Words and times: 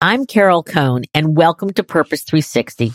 I'm 0.00 0.26
Carol 0.26 0.62
Cone, 0.62 1.06
and 1.12 1.36
welcome 1.36 1.72
to 1.72 1.82
Purpose 1.82 2.22
360, 2.22 2.90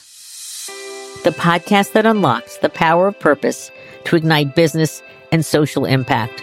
the 1.25 1.31
podcast 1.31 1.91
that 1.91 2.05
unlocks 2.05 2.59
the 2.59 2.69
power 2.69 3.09
of 3.09 3.19
purpose 3.19 3.71
to 4.05 4.15
ignite 4.15 4.55
business 4.55 5.03
and 5.29 5.45
social 5.45 5.83
impact. 5.83 6.41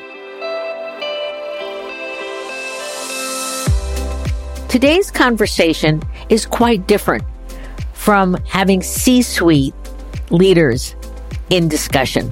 Today's 4.69 5.11
conversation 5.11 6.03
is 6.29 6.45
quite 6.45 6.87
different 6.87 7.24
from 7.95 8.35
having 8.47 8.83
C 8.83 9.22
suite 9.22 9.74
leaders 10.29 10.95
in 11.49 11.69
discussion. 11.69 12.31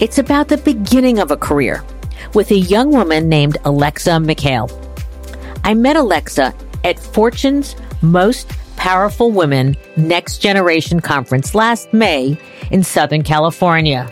It's 0.00 0.16
about 0.16 0.48
the 0.48 0.56
beginning 0.56 1.18
of 1.18 1.30
a 1.30 1.36
career 1.36 1.84
with 2.32 2.50
a 2.50 2.56
young 2.56 2.92
woman 2.92 3.28
named 3.28 3.58
Alexa 3.66 4.20
Mikhail. 4.20 4.70
I 5.64 5.74
met 5.74 5.96
Alexa 5.96 6.54
at 6.84 6.98
Fortune's 6.98 7.76
Most 8.02 8.48
Powerful 8.76 9.30
Women 9.30 9.76
Next 9.96 10.38
Generation 10.38 11.00
Conference 11.00 11.54
last 11.54 11.92
May 11.92 12.38
in 12.70 12.82
Southern 12.82 13.22
California. 13.22 14.10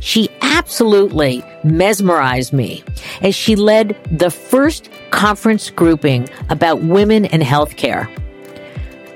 She 0.00 0.28
absolutely 0.40 1.42
mesmerized 1.64 2.52
me 2.52 2.84
as 3.22 3.34
she 3.34 3.56
led 3.56 3.96
the 4.10 4.30
first 4.30 4.88
conference 5.10 5.70
grouping 5.70 6.28
about 6.48 6.82
women 6.82 7.24
and 7.26 7.42
healthcare. 7.42 8.08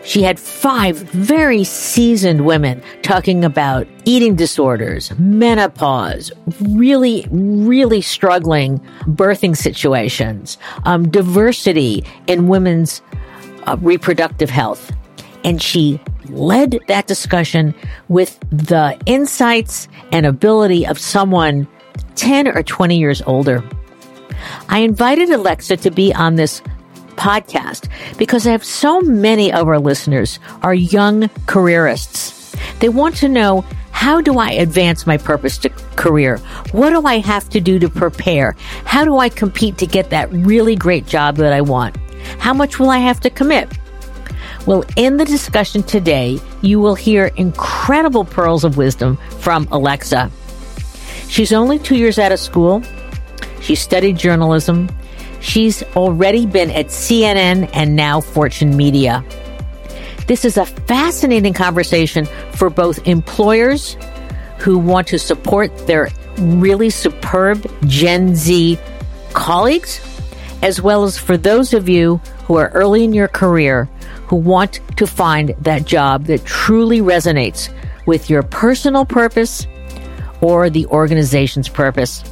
She 0.03 0.23
had 0.23 0.41
five 0.41 0.97
very 0.97 1.63
seasoned 1.63 2.47
women 2.47 2.83
talking 3.03 3.45
about 3.45 3.87
eating 4.05 4.35
disorders, 4.35 5.13
menopause, 5.19 6.33
really, 6.61 7.27
really 7.31 8.01
struggling 8.01 8.79
birthing 9.03 9.57
situations, 9.57 10.57
um, 10.85 11.09
diversity 11.11 12.05
in 12.27 12.49
women's 12.49 13.03
uh, 13.67 13.77
reproductive 13.81 14.49
health. 14.49 14.91
And 15.45 15.61
she 15.61 16.01
led 16.29 16.79
that 16.89 17.07
discussion 17.07 17.75
with 18.09 18.39
the 18.51 18.99
insights 19.07 19.89
and 20.13 20.25
ability 20.25 20.87
of 20.87 20.99
someone 20.99 21.69
10 22.15 22.49
or 22.49 22.63
20 22.63 22.99
years 22.99 23.23
older. 23.23 23.63
I 24.69 24.79
invited 24.79 25.31
Alexa 25.31 25.77
to 25.79 25.91
be 25.91 26.15
on 26.15 26.37
this 26.37 26.63
podcast 27.11 27.89
because 28.19 28.47
I 28.47 28.53
have 28.53 28.65
so 28.65 29.01
many 29.01 29.53
of 29.53 29.69
our 29.69 29.79
listeners 29.79 30.39
are 30.63 30.75
young 30.75 31.29
careerists. 31.47 32.57
They 32.81 32.89
want 32.89 33.17
to 33.17 33.29
know 33.29 33.65
how 33.91 34.21
do 34.21 34.39
I 34.39 34.53
advance 34.53 35.07
my 35.07 35.19
purpose 35.19 35.59
to 35.59 35.69
career? 35.97 36.39
What 36.73 36.91
do 36.91 37.07
I 37.07 37.19
have 37.19 37.49
to 37.51 37.61
do 37.61 37.79
to 37.79 37.89
prepare? 37.91 38.57
How 38.85 39.05
do 39.05 39.19
I 39.19 39.29
compete 39.29 39.77
to 39.79 39.87
get 39.87 40.11
that 40.11 40.33
really 40.33 40.75
great 40.75 41.07
job 41.07 41.37
that 41.37 41.53
I 41.53 41.61
want? 41.61 41.97
How 42.39 42.55
much 42.55 42.79
will 42.79 42.89
I 42.89 42.99
have 42.99 43.21
to 43.21 43.31
commit? 43.31 43.69
Well, 44.67 44.85
in 44.97 45.17
the 45.17 45.25
discussion 45.25 45.83
today, 45.83 46.39
you 46.63 46.81
will 46.81 46.95
hear 46.95 47.27
incredible 47.37 48.25
pearls 48.25 48.65
of 48.65 48.77
wisdom 48.77 49.17
from 49.41 49.69
Alexa. 49.71 50.31
She's 51.29 51.53
only 51.53 51.79
two 51.79 51.97
years 51.97 52.19
out 52.19 52.33
of 52.33 52.41
school. 52.41 52.83
She 53.61 53.75
studied 53.75 54.17
journalism. 54.17 54.89
She's 55.41 55.83
already 55.97 56.47
been 56.47 56.71
at 56.71 56.87
CNN 56.87 57.71
and 57.73 57.97
now 57.97 58.21
Fortune 58.21 58.77
Media. 58.77 59.25
This 60.27 60.45
is 60.45 60.57
a 60.57 60.67
fascinating 60.67 61.55
conversation 61.55 62.27
for 62.53 62.71
both 62.71 63.07
employers 63.09 63.97
who 64.59 64.79
want 64.79 65.09
to 65.09 65.19
support 65.19 65.77
their 65.87 66.11
really 66.39 66.91
superb 66.91 67.67
Gen 67.87 68.37
Z 68.37 68.79
colleagues, 69.33 70.01
as 70.63 70.81
well 70.81 71.05
as 71.05 71.19
for 71.19 71.37
those 71.37 71.75
of 71.75 71.89
you 71.89 72.19
who 72.45 72.57
are 72.57 72.69
early 72.71 73.05
in 73.05 73.13
your 73.13 73.29
career 73.29 73.89
who 74.27 74.37
want 74.37 74.81
to 74.97 75.07
find 75.07 75.55
that 75.61 75.85
job 75.85 76.27
that 76.27 76.45
truly 76.45 77.01
resonates 77.01 77.73
with 78.07 78.31
your 78.31 78.43
personal 78.43 79.05
purpose 79.05 79.67
or 80.41 80.71
the 80.71 80.87
organization's 80.87 81.69
purpose. 81.69 82.23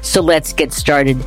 So 0.00 0.22
let's 0.22 0.52
get 0.52 0.72
started. 0.72 1.22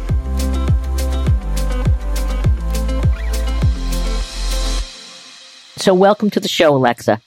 So, 5.79 5.93
welcome 5.93 6.29
to 6.31 6.41
the 6.41 6.49
show, 6.49 6.75
Alexa. 6.75 7.21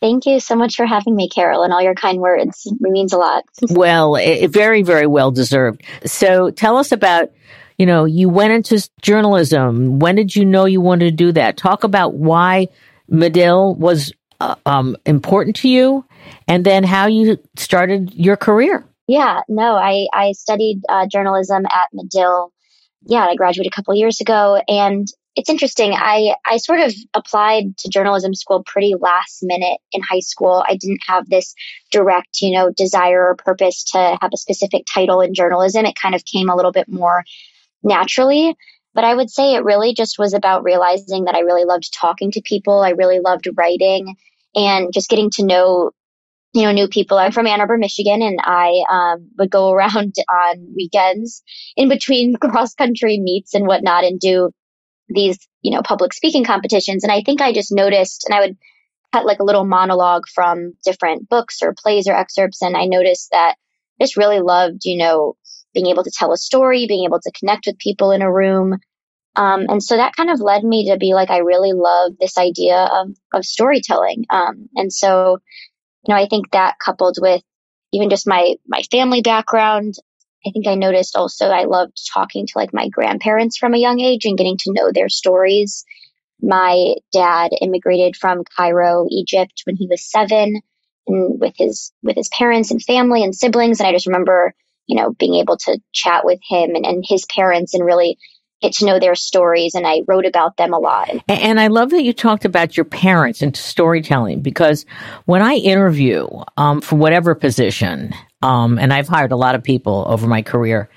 Thank 0.00 0.26
you 0.26 0.38
so 0.38 0.54
much 0.54 0.76
for 0.76 0.86
having 0.86 1.16
me, 1.16 1.28
Carol, 1.28 1.64
and 1.64 1.72
all 1.72 1.82
your 1.82 1.96
kind 1.96 2.20
words. 2.20 2.62
It 2.66 2.80
means 2.80 3.12
a 3.12 3.18
lot. 3.18 3.42
well, 3.70 4.14
it, 4.14 4.46
very, 4.48 4.82
very 4.82 5.08
well 5.08 5.32
deserved. 5.32 5.82
So, 6.06 6.50
tell 6.50 6.76
us 6.76 6.92
about, 6.92 7.32
you 7.76 7.84
know, 7.84 8.04
you 8.04 8.28
went 8.28 8.52
into 8.52 8.88
journalism. 9.02 9.98
When 9.98 10.14
did 10.14 10.36
you 10.36 10.44
know 10.44 10.66
you 10.66 10.80
wanted 10.80 11.06
to 11.06 11.10
do 11.10 11.32
that? 11.32 11.56
Talk 11.56 11.82
about 11.82 12.14
why 12.14 12.68
Medill 13.08 13.74
was 13.74 14.12
uh, 14.38 14.54
um, 14.64 14.96
important 15.04 15.56
to 15.56 15.68
you, 15.68 16.04
and 16.46 16.64
then 16.64 16.84
how 16.84 17.08
you 17.08 17.38
started 17.56 18.14
your 18.14 18.36
career. 18.36 18.86
Yeah, 19.08 19.40
no, 19.48 19.74
I 19.74 20.06
I 20.12 20.30
studied 20.32 20.82
uh, 20.88 21.08
journalism 21.08 21.66
at 21.66 21.88
Medill. 21.92 22.52
Yeah, 23.02 23.26
I 23.26 23.34
graduated 23.34 23.72
a 23.72 23.74
couple 23.74 23.94
years 23.94 24.20
ago, 24.20 24.62
and 24.68 25.08
it's 25.38 25.48
interesting. 25.48 25.92
I, 25.94 26.34
I 26.44 26.56
sort 26.56 26.80
of 26.80 26.92
applied 27.14 27.78
to 27.78 27.88
journalism 27.88 28.34
school 28.34 28.64
pretty 28.64 28.94
last 28.98 29.38
minute 29.42 29.78
in 29.92 30.02
high 30.02 30.18
school. 30.18 30.64
I 30.68 30.74
didn't 30.74 31.02
have 31.06 31.28
this 31.28 31.54
direct, 31.92 32.40
you 32.42 32.50
know, 32.50 32.72
desire 32.76 33.28
or 33.28 33.36
purpose 33.36 33.84
to 33.92 34.18
have 34.20 34.30
a 34.34 34.36
specific 34.36 34.82
title 34.92 35.20
in 35.20 35.34
journalism. 35.34 35.86
It 35.86 35.94
kind 35.94 36.16
of 36.16 36.24
came 36.24 36.48
a 36.48 36.56
little 36.56 36.72
bit 36.72 36.88
more 36.88 37.22
naturally. 37.84 38.56
But 38.94 39.04
I 39.04 39.14
would 39.14 39.30
say 39.30 39.54
it 39.54 39.62
really 39.62 39.94
just 39.94 40.18
was 40.18 40.34
about 40.34 40.64
realizing 40.64 41.26
that 41.26 41.36
I 41.36 41.40
really 41.40 41.64
loved 41.64 41.94
talking 41.94 42.32
to 42.32 42.42
people. 42.44 42.80
I 42.80 42.90
really 42.90 43.20
loved 43.20 43.46
writing 43.56 44.16
and 44.56 44.92
just 44.92 45.08
getting 45.08 45.30
to 45.32 45.44
know 45.44 45.92
you 46.54 46.62
know, 46.62 46.72
new 46.72 46.88
people. 46.88 47.18
I'm 47.18 47.30
from 47.30 47.46
Ann 47.46 47.60
Arbor, 47.60 47.76
Michigan, 47.76 48.22
and 48.22 48.40
I 48.42 48.82
um, 48.90 49.28
would 49.38 49.50
go 49.50 49.70
around 49.74 50.16
on 50.28 50.74
weekends 50.74 51.44
in 51.76 51.88
between 51.88 52.36
cross 52.40 52.74
country 52.74 53.18
meets 53.18 53.54
and 53.54 53.66
whatnot 53.68 54.02
and 54.02 54.18
do 54.18 54.50
these, 55.08 55.38
you 55.62 55.74
know, 55.74 55.82
public 55.82 56.12
speaking 56.12 56.44
competitions. 56.44 57.02
And 57.02 57.12
I 57.12 57.22
think 57.22 57.40
I 57.40 57.52
just 57.52 57.72
noticed, 57.72 58.24
and 58.26 58.34
I 58.34 58.40
would 58.40 58.56
cut 59.12 59.26
like 59.26 59.40
a 59.40 59.44
little 59.44 59.64
monologue 59.64 60.24
from 60.32 60.74
different 60.84 61.28
books 61.28 61.62
or 61.62 61.74
plays 61.76 62.08
or 62.08 62.14
excerpts. 62.14 62.62
And 62.62 62.76
I 62.76 62.84
noticed 62.84 63.28
that 63.32 63.56
I 64.00 64.04
just 64.04 64.16
really 64.16 64.40
loved, 64.40 64.84
you 64.84 64.98
know, 64.98 65.36
being 65.74 65.86
able 65.86 66.04
to 66.04 66.12
tell 66.14 66.32
a 66.32 66.36
story, 66.36 66.86
being 66.86 67.04
able 67.04 67.20
to 67.20 67.32
connect 67.38 67.66
with 67.66 67.78
people 67.78 68.10
in 68.10 68.22
a 68.22 68.32
room. 68.32 68.78
Um, 69.36 69.66
and 69.68 69.82
so 69.82 69.96
that 69.96 70.16
kind 70.16 70.30
of 70.30 70.40
led 70.40 70.64
me 70.64 70.90
to 70.90 70.98
be 70.98 71.14
like, 71.14 71.30
I 71.30 71.38
really 71.38 71.72
love 71.72 72.12
this 72.20 72.36
idea 72.36 72.76
of, 72.76 73.10
of 73.32 73.44
storytelling. 73.44 74.24
Um, 74.30 74.68
and 74.74 74.92
so, 74.92 75.38
you 76.06 76.14
know, 76.14 76.20
I 76.20 76.26
think 76.26 76.50
that 76.50 76.76
coupled 76.84 77.18
with 77.20 77.42
even 77.92 78.10
just 78.10 78.26
my, 78.26 78.56
my 78.66 78.82
family 78.90 79.22
background, 79.22 79.94
I 80.46 80.50
think 80.50 80.66
I 80.66 80.74
noticed 80.74 81.16
also 81.16 81.46
I 81.46 81.64
loved 81.64 82.00
talking 82.12 82.46
to 82.46 82.52
like 82.56 82.72
my 82.72 82.88
grandparents 82.88 83.56
from 83.56 83.74
a 83.74 83.78
young 83.78 84.00
age 84.00 84.24
and 84.24 84.38
getting 84.38 84.56
to 84.58 84.72
know 84.72 84.92
their 84.92 85.08
stories. 85.08 85.84
My 86.40 86.94
dad 87.12 87.50
immigrated 87.60 88.16
from 88.16 88.44
Cairo, 88.56 89.06
Egypt 89.10 89.62
when 89.64 89.76
he 89.76 89.88
was 89.88 90.08
seven 90.08 90.60
and 91.06 91.40
with 91.40 91.54
his, 91.56 91.92
with 92.02 92.16
his 92.16 92.28
parents 92.28 92.70
and 92.70 92.82
family 92.82 93.24
and 93.24 93.34
siblings. 93.34 93.80
And 93.80 93.88
I 93.88 93.92
just 93.92 94.06
remember, 94.06 94.54
you 94.86 94.96
know, 94.96 95.12
being 95.12 95.34
able 95.34 95.56
to 95.58 95.80
chat 95.92 96.24
with 96.24 96.38
him 96.48 96.76
and, 96.76 96.86
and 96.86 97.04
his 97.06 97.26
parents 97.26 97.74
and 97.74 97.84
really 97.84 98.18
get 98.60 98.72
to 98.74 98.86
know 98.86 98.98
their 98.98 99.14
stories 99.14 99.74
and 99.74 99.86
I 99.86 100.00
wrote 100.06 100.26
about 100.26 100.56
them 100.56 100.72
a 100.72 100.78
lot. 100.78 101.10
And 101.28 101.60
I 101.60 101.68
love 101.68 101.90
that 101.90 102.02
you 102.02 102.12
talked 102.12 102.44
about 102.44 102.76
your 102.76 102.84
parents 102.84 103.42
and 103.42 103.56
storytelling 103.56 104.40
because 104.40 104.84
when 105.26 105.42
I 105.42 105.54
interview 105.54 106.28
um, 106.56 106.80
for 106.80 106.96
whatever 106.96 107.34
position, 107.34 108.14
um, 108.42 108.78
and 108.78 108.92
I've 108.92 109.08
hired 109.08 109.32
a 109.32 109.36
lot 109.36 109.54
of 109.54 109.62
people 109.62 110.04
over 110.08 110.26
my 110.26 110.42
career, 110.42 110.88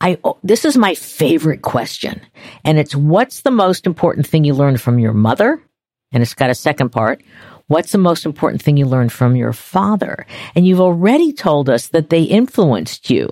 I 0.00 0.18
oh, 0.24 0.38
this 0.42 0.64
is 0.64 0.76
my 0.76 0.94
favorite 0.94 1.62
question, 1.62 2.20
and 2.64 2.78
it's 2.78 2.94
what's 2.94 3.42
the 3.42 3.50
most 3.50 3.86
important 3.86 4.26
thing 4.26 4.44
you 4.44 4.54
learned 4.54 4.80
from 4.80 4.98
your 4.98 5.12
mother? 5.12 5.62
And 6.12 6.22
it's 6.22 6.34
got 6.34 6.50
a 6.50 6.54
second 6.54 6.90
part. 6.90 7.22
What's 7.68 7.92
the 7.92 7.98
most 7.98 8.26
important 8.26 8.60
thing 8.60 8.76
you 8.76 8.84
learned 8.84 9.12
from 9.12 9.36
your 9.36 9.52
father? 9.52 10.26
And 10.56 10.66
you've 10.66 10.80
already 10.80 11.32
told 11.32 11.70
us 11.70 11.86
that 11.88 12.10
they 12.10 12.24
influenced 12.24 13.10
you. 13.10 13.30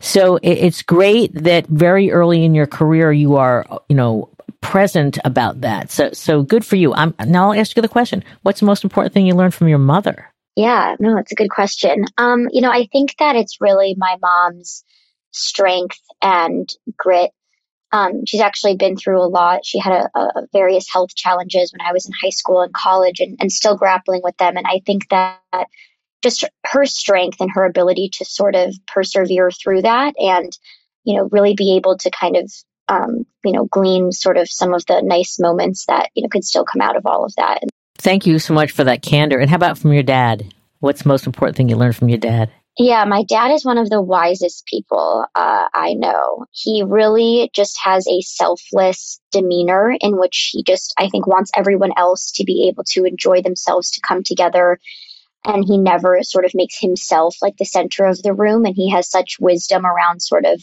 So 0.00 0.38
it's 0.42 0.80
great 0.80 1.34
that 1.34 1.66
very 1.66 2.10
early 2.10 2.42
in 2.42 2.54
your 2.54 2.66
career 2.66 3.12
you 3.12 3.36
are, 3.36 3.66
you 3.90 3.96
know, 3.96 4.30
present 4.62 5.18
about 5.26 5.60
that. 5.60 5.90
So, 5.90 6.10
so 6.12 6.42
good 6.42 6.64
for 6.64 6.76
you. 6.76 6.94
I'm, 6.94 7.14
now 7.26 7.52
I'll 7.52 7.60
ask 7.60 7.76
you 7.76 7.82
the 7.82 7.88
question. 7.88 8.24
What's 8.42 8.60
the 8.60 8.66
most 8.66 8.82
important 8.82 9.12
thing 9.12 9.26
you 9.26 9.34
learned 9.34 9.52
from 9.52 9.68
your 9.68 9.78
mother? 9.78 10.32
Yeah, 10.56 10.96
no, 10.98 11.18
it's 11.18 11.32
a 11.32 11.36
good 11.36 11.50
question. 11.50 12.06
Um, 12.16 12.48
you 12.50 12.62
know, 12.62 12.70
I 12.70 12.88
think 12.90 13.14
that 13.18 13.36
it's 13.36 13.60
really 13.60 13.94
my 13.98 14.16
mom's 14.20 14.84
strength 15.32 16.00
and 16.22 16.68
grit 16.96 17.30
um, 17.92 18.26
she's 18.26 18.40
actually 18.40 18.76
been 18.76 18.96
through 18.96 19.22
a 19.22 19.28
lot. 19.28 19.64
She 19.64 19.78
had 19.78 19.92
a, 19.92 20.20
a 20.20 20.46
various 20.52 20.90
health 20.92 21.14
challenges 21.14 21.72
when 21.72 21.86
I 21.86 21.92
was 21.92 22.06
in 22.06 22.12
high 22.20 22.30
school 22.30 22.60
and 22.60 22.72
college, 22.72 23.20
and, 23.20 23.36
and 23.40 23.50
still 23.50 23.76
grappling 23.76 24.20
with 24.22 24.36
them. 24.38 24.56
And 24.56 24.66
I 24.66 24.80
think 24.84 25.08
that 25.08 25.40
just 26.22 26.44
her 26.64 26.84
strength 26.84 27.40
and 27.40 27.50
her 27.54 27.64
ability 27.64 28.10
to 28.14 28.24
sort 28.24 28.54
of 28.56 28.74
persevere 28.86 29.50
through 29.50 29.82
that, 29.82 30.14
and 30.18 30.56
you 31.04 31.16
know, 31.16 31.28
really 31.30 31.54
be 31.54 31.76
able 31.76 31.96
to 31.98 32.10
kind 32.10 32.36
of 32.36 32.52
um, 32.88 33.24
you 33.44 33.52
know, 33.52 33.64
glean 33.66 34.12
sort 34.12 34.36
of 34.36 34.48
some 34.48 34.74
of 34.74 34.84
the 34.86 35.02
nice 35.02 35.40
moments 35.40 35.86
that, 35.86 36.10
you 36.14 36.22
know, 36.22 36.28
could 36.28 36.44
still 36.44 36.64
come 36.64 36.80
out 36.80 36.96
of 36.96 37.04
all 37.04 37.24
of 37.24 37.34
that. 37.36 37.60
Thank 37.98 38.26
you 38.26 38.38
so 38.38 38.54
much 38.54 38.70
for 38.70 38.84
that 38.84 39.02
candor. 39.02 39.38
And 39.38 39.50
how 39.50 39.56
about 39.56 39.78
from 39.78 39.92
your 39.92 40.02
dad? 40.02 40.54
What's 40.80 41.02
the 41.02 41.08
most 41.08 41.26
important 41.26 41.56
thing 41.56 41.68
you 41.68 41.76
learned 41.76 41.96
from 41.96 42.08
your 42.08 42.18
dad? 42.18 42.50
Yeah, 42.78 43.06
my 43.06 43.22
dad 43.22 43.52
is 43.52 43.64
one 43.64 43.78
of 43.78 43.88
the 43.88 44.02
wisest 44.02 44.66
people 44.66 45.24
uh, 45.34 45.68
I 45.72 45.94
know. 45.94 46.44
He 46.50 46.82
really 46.86 47.50
just 47.54 47.78
has 47.82 48.06
a 48.06 48.20
selfless 48.20 49.18
demeanor 49.32 49.96
in 49.98 50.18
which 50.18 50.50
he 50.52 50.62
just, 50.62 50.92
I 50.98 51.08
think, 51.08 51.26
wants 51.26 51.50
everyone 51.56 51.92
else 51.96 52.30
to 52.32 52.44
be 52.44 52.68
able 52.68 52.84
to 52.88 53.04
enjoy 53.04 53.40
themselves, 53.40 53.90
to 53.92 54.02
come 54.06 54.22
together. 54.22 54.78
And 55.46 55.64
he 55.66 55.78
never 55.78 56.18
sort 56.22 56.44
of 56.44 56.54
makes 56.54 56.78
himself 56.78 57.36
like 57.40 57.56
the 57.56 57.64
center 57.64 58.04
of 58.04 58.22
the 58.22 58.34
room. 58.34 58.66
And 58.66 58.74
he 58.76 58.90
has 58.90 59.08
such 59.08 59.38
wisdom 59.40 59.86
around 59.86 60.20
sort 60.20 60.44
of 60.44 60.62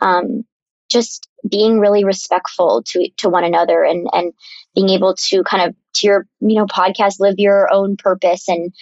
um, 0.00 0.44
just 0.90 1.28
being 1.48 1.78
really 1.78 2.04
respectful 2.04 2.82
to 2.86 3.08
to 3.18 3.28
one 3.28 3.44
another 3.44 3.84
and 3.84 4.08
and 4.12 4.32
being 4.74 4.88
able 4.88 5.14
to 5.14 5.44
kind 5.44 5.68
of 5.68 5.76
to 5.94 6.06
your 6.06 6.26
you 6.40 6.56
know 6.56 6.66
podcast 6.66 7.20
live 7.20 7.36
your 7.38 7.72
own 7.72 7.96
purpose 7.96 8.48
and 8.48 8.72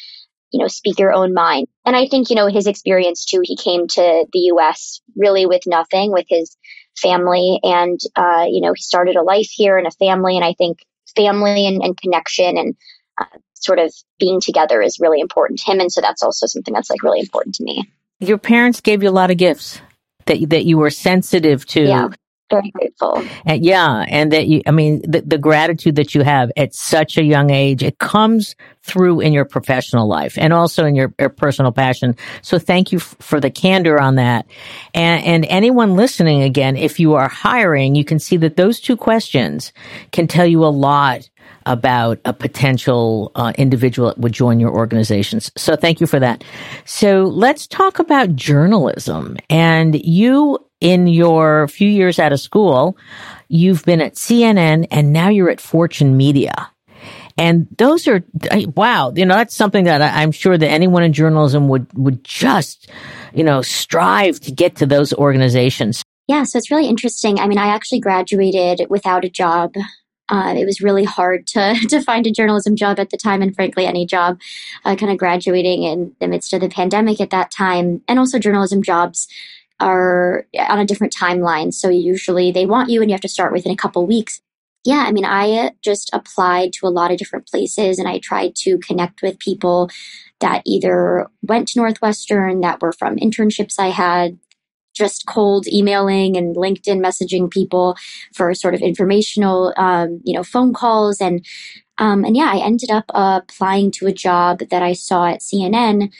you 0.50 0.60
know 0.60 0.68
speak 0.68 0.98
your 0.98 1.12
own 1.12 1.34
mind. 1.34 1.66
And 1.84 1.96
i 1.96 2.06
think 2.06 2.30
you 2.30 2.36
know 2.36 2.48
his 2.48 2.66
experience 2.66 3.24
too 3.24 3.40
he 3.42 3.56
came 3.56 3.88
to 3.88 4.26
the 4.32 4.40
us 4.40 5.00
really 5.16 5.46
with 5.46 5.62
nothing 5.66 6.12
with 6.12 6.26
his 6.28 6.56
family 6.96 7.58
and 7.62 7.98
uh, 8.16 8.44
you 8.48 8.60
know 8.60 8.72
he 8.74 8.82
started 8.82 9.16
a 9.16 9.22
life 9.22 9.48
here 9.50 9.78
and 9.78 9.86
a 9.86 9.92
family. 9.92 10.36
And 10.36 10.44
i 10.44 10.54
think 10.54 10.78
family 11.14 11.66
and, 11.66 11.82
and 11.82 11.96
connection 11.96 12.56
and 12.56 12.76
uh, 13.20 13.24
sort 13.54 13.78
of 13.78 13.92
being 14.18 14.40
together 14.40 14.82
is 14.82 14.98
really 15.00 15.20
important 15.20 15.60
to 15.60 15.72
him. 15.72 15.80
And 15.80 15.92
so 15.92 16.00
that's 16.00 16.22
also 16.22 16.46
something 16.46 16.74
that's 16.74 16.90
like 16.90 17.02
really 17.02 17.20
important 17.20 17.54
to 17.56 17.64
me. 17.64 17.90
Your 18.20 18.38
parents 18.38 18.80
gave 18.80 19.02
you 19.02 19.08
a 19.08 19.10
lot 19.10 19.30
of 19.30 19.36
gifts 19.36 19.80
that 20.26 20.50
that 20.50 20.64
you 20.64 20.78
were 20.78 20.90
sensitive 20.90 21.66
to. 21.66 21.82
Yeah, 21.82 22.08
very 22.50 22.70
grateful. 22.70 23.22
And 23.46 23.64
yeah, 23.64 24.04
and 24.08 24.32
that 24.32 24.46
you, 24.46 24.62
I 24.66 24.70
mean, 24.70 25.02
the, 25.10 25.22
the 25.22 25.38
gratitude 25.38 25.96
that 25.96 26.14
you 26.14 26.22
have 26.22 26.52
at 26.56 26.74
such 26.74 27.16
a 27.16 27.24
young 27.24 27.50
age, 27.50 27.82
it 27.82 27.98
comes 27.98 28.54
through 28.82 29.20
in 29.20 29.32
your 29.32 29.44
professional 29.44 30.08
life 30.08 30.36
and 30.36 30.52
also 30.52 30.84
in 30.84 30.94
your, 30.94 31.14
your 31.18 31.28
personal 31.28 31.72
passion. 31.72 32.16
So 32.42 32.58
thank 32.58 32.92
you 32.92 32.98
f- 32.98 33.16
for 33.20 33.40
the 33.40 33.50
candor 33.50 34.00
on 34.00 34.16
that. 34.16 34.46
And, 34.92 35.24
and 35.24 35.44
anyone 35.46 35.94
listening 35.94 36.42
again, 36.42 36.76
if 36.76 36.98
you 36.98 37.14
are 37.14 37.28
hiring, 37.28 37.94
you 37.94 38.04
can 38.04 38.18
see 38.18 38.36
that 38.38 38.56
those 38.56 38.80
two 38.80 38.96
questions 38.96 39.72
can 40.10 40.26
tell 40.26 40.46
you 40.46 40.64
a 40.64 40.66
lot 40.66 41.30
about 41.66 42.18
a 42.24 42.32
potential 42.32 43.30
uh, 43.34 43.52
individual 43.56 44.08
that 44.08 44.18
would 44.18 44.32
join 44.32 44.60
your 44.60 44.72
organizations. 44.72 45.50
So 45.56 45.76
thank 45.76 46.00
you 46.00 46.06
for 46.06 46.18
that. 46.20 46.44
So 46.84 47.24
let's 47.24 47.66
talk 47.66 47.98
about 47.98 48.34
journalism. 48.34 49.36
And 49.48 50.04
you, 50.04 50.58
in 50.80 51.06
your 51.06 51.68
few 51.68 51.88
years 51.88 52.18
out 52.18 52.32
of 52.32 52.40
school, 52.40 52.96
you've 53.48 53.84
been 53.84 54.00
at 54.00 54.14
CNN 54.14 54.86
and 54.90 55.12
now 55.12 55.28
you're 55.28 55.50
at 55.50 55.60
Fortune 55.60 56.16
Media. 56.16 56.70
And 57.38 57.66
those 57.78 58.06
are, 58.08 58.22
wow, 58.76 59.12
you 59.14 59.24
know, 59.24 59.34
that's 59.34 59.54
something 59.54 59.84
that 59.84 60.02
I'm 60.02 60.32
sure 60.32 60.58
that 60.58 60.68
anyone 60.68 61.02
in 61.02 61.12
journalism 61.12 61.68
would, 61.68 61.86
would 61.94 62.22
just, 62.24 62.90
you 63.32 63.42
know, 63.42 63.62
strive 63.62 64.38
to 64.40 64.52
get 64.52 64.76
to 64.76 64.86
those 64.86 65.12
organizations. 65.14 66.02
Yeah, 66.28 66.44
so 66.44 66.58
it's 66.58 66.70
really 66.70 66.88
interesting. 66.88 67.40
I 67.40 67.46
mean, 67.46 67.58
I 67.58 67.68
actually 67.68 68.00
graduated 68.00 68.88
without 68.90 69.24
a 69.24 69.30
job 69.30 69.74
uh, 70.32 70.54
it 70.56 70.64
was 70.64 70.80
really 70.80 71.04
hard 71.04 71.46
to 71.46 71.74
to 71.88 72.00
find 72.00 72.26
a 72.26 72.32
journalism 72.32 72.74
job 72.74 72.98
at 72.98 73.10
the 73.10 73.16
time, 73.16 73.42
and 73.42 73.54
frankly, 73.54 73.86
any 73.86 74.06
job. 74.06 74.40
Uh, 74.84 74.96
kind 74.96 75.12
of 75.12 75.18
graduating 75.18 75.82
in 75.82 76.16
the 76.20 76.26
midst 76.26 76.52
of 76.52 76.60
the 76.60 76.68
pandemic 76.68 77.20
at 77.20 77.30
that 77.30 77.50
time, 77.50 78.02
and 78.08 78.18
also 78.18 78.38
journalism 78.38 78.82
jobs 78.82 79.28
are 79.78 80.46
on 80.58 80.78
a 80.78 80.86
different 80.86 81.14
timeline. 81.14 81.74
So 81.74 81.88
usually 81.88 82.50
they 82.50 82.66
want 82.66 82.88
you, 82.88 83.02
and 83.02 83.10
you 83.10 83.14
have 83.14 83.20
to 83.20 83.28
start 83.28 83.52
within 83.52 83.72
a 83.72 83.76
couple 83.76 84.06
weeks. 84.06 84.40
Yeah, 84.84 85.04
I 85.06 85.12
mean, 85.12 85.24
I 85.24 85.72
just 85.80 86.10
applied 86.12 86.72
to 86.74 86.86
a 86.86 86.88
lot 86.88 87.12
of 87.12 87.18
different 87.18 87.46
places, 87.46 87.98
and 87.98 88.08
I 88.08 88.18
tried 88.18 88.56
to 88.56 88.78
connect 88.78 89.22
with 89.22 89.38
people 89.38 89.90
that 90.40 90.62
either 90.64 91.28
went 91.42 91.68
to 91.68 91.78
Northwestern, 91.78 92.62
that 92.62 92.80
were 92.80 92.92
from 92.92 93.16
internships 93.16 93.78
I 93.78 93.88
had, 93.88 94.38
just 94.92 95.26
cold 95.26 95.66
emailing 95.66 96.36
and 96.36 96.56
LinkedIn 96.56 97.00
messaging 97.00 97.50
people 97.50 97.96
for 98.34 98.54
sort 98.54 98.74
of 98.74 98.80
informational, 98.80 99.74
um, 99.76 100.20
you 100.24 100.34
know, 100.34 100.44
phone 100.44 100.72
calls 100.72 101.20
and 101.20 101.44
um, 101.98 102.24
and 102.24 102.36
yeah, 102.36 102.50
I 102.52 102.58
ended 102.58 102.90
up 102.90 103.04
uh, 103.14 103.40
applying 103.42 103.90
to 103.92 104.06
a 104.06 104.12
job 104.12 104.60
that 104.70 104.82
I 104.82 104.92
saw 104.94 105.26
at 105.26 105.40
CNN 105.40 106.10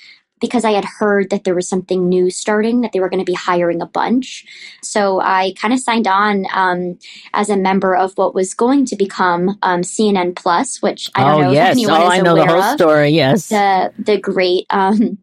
because 0.43 0.65
I 0.65 0.73
had 0.73 0.85
heard 0.85 1.31
that 1.31 1.45
there 1.45 1.55
was 1.55 1.69
something 1.69 2.09
new 2.09 2.29
starting, 2.29 2.81
that 2.81 2.93
they 2.93 3.01
were 3.01 3.09
going 3.09 3.25
to 3.25 3.25
be 3.25 3.33
hiring 3.33 3.81
a 3.81 3.87
bunch. 3.87 4.45
So 4.83 5.21
I 5.21 5.55
kind 5.57 5.73
of 5.73 5.79
signed 5.79 6.09
on 6.09 6.47
um, 6.53 6.99
as 7.33 7.49
a 7.49 7.57
member 7.57 7.97
of 7.97 8.13
what 8.15 8.35
was 8.35 8.53
going 8.53 8.85
to 8.87 8.97
become 8.97 9.57
um, 9.63 9.83
CNN 9.83 10.35
Plus, 10.35 10.83
which 10.83 11.09
I 11.15 11.25
don't 11.25 11.35
oh, 11.35 11.43
know 11.45 11.53
yes. 11.53 11.77
if 11.77 11.79
anyone 11.79 12.01
oh, 12.01 12.05
is 12.07 12.11
I 12.11 12.21
know 12.21 12.33
aware 12.33 12.47
the 12.47 12.53
whole 12.53 12.63
of. 12.63 12.75
story. 12.75 13.09
Yes, 13.11 13.49
the 13.49 13.93
the 13.99 14.19
great 14.19 14.67
um, 14.71 15.19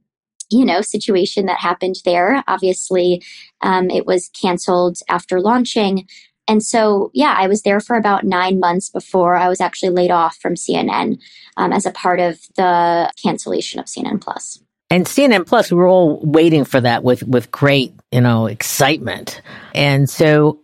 you 0.49 0.65
know, 0.65 0.81
situation 0.81 1.45
that 1.45 1.59
happened 1.59 1.95
there. 2.05 2.43
Obviously, 2.47 3.23
um, 3.61 3.89
it 3.89 4.05
was 4.05 4.29
canceled 4.29 4.97
after 5.09 5.39
launching. 5.39 6.07
And 6.47 6.63
so, 6.63 7.11
yeah, 7.13 7.35
I 7.37 7.47
was 7.47 7.61
there 7.61 7.79
for 7.79 7.95
about 7.95 8.23
nine 8.23 8.59
months 8.59 8.89
before 8.89 9.35
I 9.35 9.49
was 9.49 9.61
actually 9.61 9.91
laid 9.91 10.09
off 10.09 10.37
from 10.37 10.55
CNN 10.55 11.19
um, 11.57 11.71
as 11.71 11.85
a 11.85 11.91
part 11.91 12.19
of 12.19 12.39
the 12.55 13.11
cancellation 13.21 13.79
of 13.79 13.85
CNN 13.85 14.19
Plus. 14.19 14.59
And 14.89 15.05
CNN 15.05 15.45
Plus, 15.45 15.71
we 15.71 15.77
were 15.77 15.87
all 15.87 16.19
waiting 16.23 16.65
for 16.65 16.81
that 16.81 17.03
with, 17.03 17.21
with 17.23 17.51
great, 17.51 17.93
you 18.11 18.21
know, 18.21 18.47
excitement. 18.47 19.43
And 19.75 20.09
so 20.09 20.61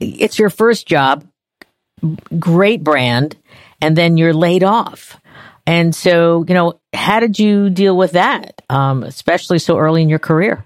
it's 0.00 0.38
your 0.38 0.48
first 0.48 0.86
job, 0.86 1.26
great 2.38 2.82
brand, 2.82 3.36
and 3.82 3.94
then 3.94 4.16
you're 4.16 4.32
laid 4.32 4.64
off. 4.64 5.20
And 5.66 5.94
so, 5.94 6.44
you 6.48 6.54
know, 6.54 6.80
how 6.92 7.20
did 7.20 7.38
you 7.38 7.70
deal 7.70 7.96
with 7.96 8.12
that, 8.12 8.62
um, 8.70 9.02
especially 9.02 9.58
so 9.58 9.78
early 9.78 10.02
in 10.02 10.08
your 10.08 10.20
career? 10.20 10.64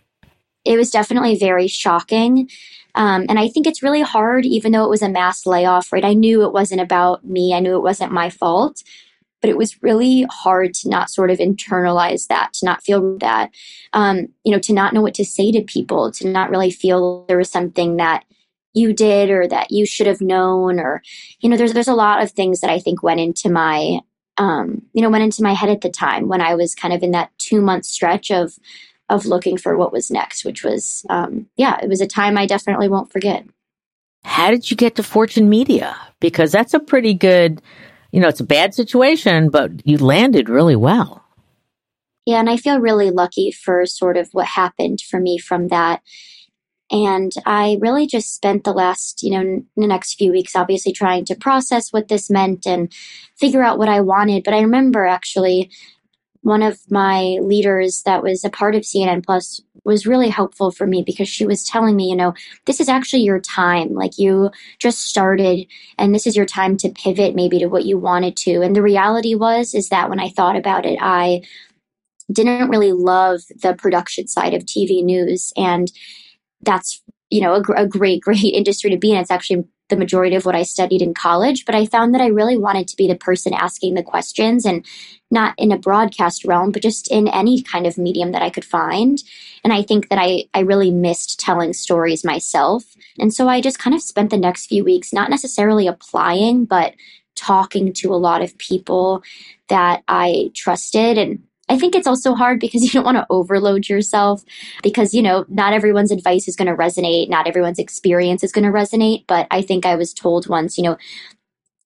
It 0.64 0.76
was 0.76 0.90
definitely 0.90 1.38
very 1.38 1.68
shocking. 1.68 2.50
Um, 2.94 3.24
and 3.28 3.38
I 3.38 3.48
think 3.48 3.66
it's 3.66 3.82
really 3.82 4.02
hard, 4.02 4.44
even 4.44 4.72
though 4.72 4.84
it 4.84 4.90
was 4.90 5.02
a 5.02 5.08
mass 5.08 5.46
layoff, 5.46 5.92
right? 5.92 6.04
I 6.04 6.12
knew 6.12 6.44
it 6.44 6.52
wasn't 6.52 6.82
about 6.82 7.24
me, 7.24 7.54
I 7.54 7.60
knew 7.60 7.76
it 7.76 7.82
wasn't 7.82 8.12
my 8.12 8.28
fault. 8.30 8.82
But 9.40 9.48
it 9.48 9.56
was 9.56 9.82
really 9.82 10.26
hard 10.30 10.74
to 10.74 10.90
not 10.90 11.08
sort 11.08 11.30
of 11.30 11.38
internalize 11.38 12.26
that, 12.26 12.52
to 12.54 12.66
not 12.66 12.82
feel 12.82 13.16
that, 13.18 13.50
um, 13.94 14.28
you 14.44 14.52
know, 14.52 14.58
to 14.58 14.74
not 14.74 14.92
know 14.92 15.00
what 15.00 15.14
to 15.14 15.24
say 15.24 15.50
to 15.52 15.62
people, 15.62 16.12
to 16.12 16.28
not 16.28 16.50
really 16.50 16.70
feel 16.70 17.24
there 17.26 17.38
was 17.38 17.48
something 17.48 17.96
that 17.96 18.24
you 18.74 18.92
did 18.92 19.30
or 19.30 19.48
that 19.48 19.70
you 19.70 19.86
should 19.86 20.06
have 20.06 20.20
known 20.20 20.78
or 20.78 21.02
you 21.40 21.48
know 21.48 21.56
there's 21.56 21.72
there's 21.72 21.88
a 21.88 21.94
lot 21.94 22.22
of 22.22 22.30
things 22.30 22.60
that 22.60 22.70
I 22.70 22.78
think 22.78 23.02
went 23.02 23.18
into 23.18 23.50
my 23.50 23.98
um, 24.40 24.80
you 24.94 25.02
know, 25.02 25.10
went 25.10 25.22
into 25.22 25.42
my 25.42 25.52
head 25.52 25.68
at 25.68 25.82
the 25.82 25.90
time 25.90 26.26
when 26.26 26.40
I 26.40 26.54
was 26.54 26.74
kind 26.74 26.94
of 26.94 27.02
in 27.02 27.10
that 27.10 27.30
two 27.38 27.60
month 27.60 27.84
stretch 27.84 28.30
of 28.30 28.58
of 29.10 29.26
looking 29.26 29.58
for 29.58 29.76
what 29.76 29.92
was 29.92 30.10
next, 30.10 30.44
which 30.44 30.64
was 30.64 31.04
um, 31.10 31.46
yeah, 31.56 31.78
it 31.82 31.88
was 31.88 32.00
a 32.00 32.06
time 32.06 32.38
I 32.38 32.46
definitely 32.46 32.88
won't 32.88 33.12
forget. 33.12 33.44
How 34.24 34.50
did 34.50 34.70
you 34.70 34.76
get 34.76 34.96
to 34.96 35.02
Fortune 35.02 35.50
Media? 35.50 35.94
Because 36.20 36.52
that's 36.52 36.72
a 36.72 36.80
pretty 36.80 37.12
good, 37.12 37.60
you 38.12 38.20
know, 38.20 38.28
it's 38.28 38.40
a 38.40 38.44
bad 38.44 38.74
situation, 38.74 39.50
but 39.50 39.86
you 39.86 39.98
landed 39.98 40.48
really 40.48 40.76
well. 40.76 41.22
Yeah, 42.24 42.40
and 42.40 42.48
I 42.48 42.56
feel 42.56 42.80
really 42.80 43.10
lucky 43.10 43.50
for 43.50 43.84
sort 43.84 44.16
of 44.16 44.28
what 44.32 44.46
happened 44.46 45.00
for 45.02 45.20
me 45.20 45.38
from 45.38 45.68
that. 45.68 46.00
And 46.90 47.32
I 47.46 47.78
really 47.80 48.06
just 48.06 48.34
spent 48.34 48.64
the 48.64 48.72
last, 48.72 49.22
you 49.22 49.30
know, 49.30 49.64
the 49.76 49.86
next 49.86 50.14
few 50.14 50.32
weeks 50.32 50.56
obviously 50.56 50.92
trying 50.92 51.24
to 51.26 51.36
process 51.36 51.92
what 51.92 52.08
this 52.08 52.30
meant 52.30 52.66
and 52.66 52.92
figure 53.36 53.62
out 53.62 53.78
what 53.78 53.88
I 53.88 54.00
wanted. 54.00 54.44
But 54.44 54.54
I 54.54 54.60
remember 54.60 55.06
actually 55.06 55.70
one 56.42 56.62
of 56.62 56.78
my 56.90 57.38
leaders 57.42 58.02
that 58.04 58.22
was 58.22 58.44
a 58.44 58.50
part 58.50 58.74
of 58.74 58.82
CNN 58.82 59.24
Plus 59.24 59.60
was 59.84 60.06
really 60.06 60.28
helpful 60.28 60.70
for 60.70 60.86
me 60.86 61.02
because 61.04 61.28
she 61.28 61.46
was 61.46 61.64
telling 61.64 61.96
me, 61.96 62.08
you 62.08 62.16
know, 62.16 62.34
this 62.66 62.80
is 62.80 62.88
actually 62.88 63.22
your 63.22 63.40
time. 63.40 63.94
Like 63.94 64.18
you 64.18 64.50
just 64.78 65.02
started 65.02 65.66
and 65.98 66.14
this 66.14 66.26
is 66.26 66.36
your 66.36 66.46
time 66.46 66.76
to 66.78 66.90
pivot 66.90 67.34
maybe 67.34 67.58
to 67.58 67.66
what 67.66 67.84
you 67.84 67.98
wanted 67.98 68.36
to. 68.38 68.62
And 68.62 68.74
the 68.74 68.82
reality 68.82 69.34
was, 69.34 69.74
is 69.74 69.90
that 69.90 70.08
when 70.08 70.20
I 70.20 70.30
thought 70.30 70.56
about 70.56 70.86
it, 70.86 70.98
I 71.00 71.42
didn't 72.32 72.68
really 72.68 72.92
love 72.92 73.40
the 73.62 73.74
production 73.74 74.26
side 74.26 74.54
of 74.54 74.64
TV 74.64 75.02
news. 75.04 75.52
And 75.56 75.90
that's 76.62 77.02
you 77.30 77.40
know 77.40 77.54
a, 77.54 77.82
a 77.82 77.86
great 77.86 78.22
great 78.28 78.54
industry 78.54 78.90
to 78.90 78.98
be 78.98 79.12
in 79.12 79.18
it's 79.18 79.30
actually 79.30 79.64
the 79.90 79.96
majority 79.96 80.36
of 80.36 80.46
what 80.46 80.56
I 80.56 80.62
studied 80.62 81.02
in 81.02 81.12
college, 81.12 81.66
but 81.66 81.74
I 81.74 81.84
found 81.84 82.14
that 82.14 82.20
I 82.20 82.28
really 82.28 82.56
wanted 82.56 82.88
to 82.88 82.96
be 82.96 83.06
the 83.06 83.16
person 83.16 83.52
asking 83.52 83.94
the 83.94 84.02
questions 84.02 84.64
and 84.64 84.86
not 85.30 85.54
in 85.58 85.70
a 85.70 85.78
broadcast 85.78 86.44
realm, 86.44 86.72
but 86.72 86.82
just 86.82 87.10
in 87.10 87.28
any 87.28 87.60
kind 87.60 87.86
of 87.86 87.98
medium 87.98 88.32
that 88.32 88.42
I 88.42 88.50
could 88.50 88.64
find. 88.64 89.18
And 89.62 89.72
I 89.72 89.82
think 89.82 90.08
that 90.08 90.18
I, 90.18 90.44
I 90.54 90.60
really 90.60 90.90
missed 90.90 91.38
telling 91.38 91.72
stories 91.72 92.24
myself. 92.24 92.84
And 93.18 93.34
so 93.34 93.48
I 93.48 93.60
just 93.60 93.78
kind 93.78 93.94
of 93.94 94.00
spent 94.00 94.30
the 94.30 94.38
next 94.38 94.66
few 94.66 94.84
weeks 94.84 95.12
not 95.12 95.28
necessarily 95.28 95.86
applying, 95.86 96.64
but 96.64 96.94
talking 97.36 97.92
to 97.92 98.12
a 98.12 98.16
lot 98.16 98.42
of 98.42 98.56
people 98.58 99.22
that 99.68 100.02
I 100.08 100.50
trusted 100.54 101.18
and 101.18 101.42
I 101.70 101.78
think 101.78 101.94
it's 101.94 102.06
also 102.06 102.34
hard 102.34 102.60
because 102.60 102.82
you 102.84 102.90
don't 102.90 103.04
want 103.04 103.16
to 103.16 103.26
overload 103.30 103.88
yourself 103.88 104.44
because, 104.82 105.14
you 105.14 105.22
know, 105.22 105.46
not 105.48 105.72
everyone's 105.72 106.10
advice 106.10 106.48
is 106.48 106.56
going 106.56 106.68
to 106.68 106.76
resonate. 106.76 107.30
Not 107.30 107.46
everyone's 107.46 107.78
experience 107.78 108.44
is 108.44 108.52
going 108.52 108.64
to 108.64 108.72
resonate. 108.72 109.24
But 109.26 109.46
I 109.50 109.62
think 109.62 109.86
I 109.86 109.94
was 109.94 110.12
told 110.12 110.48
once, 110.48 110.76
you 110.76 110.84
know, 110.84 110.98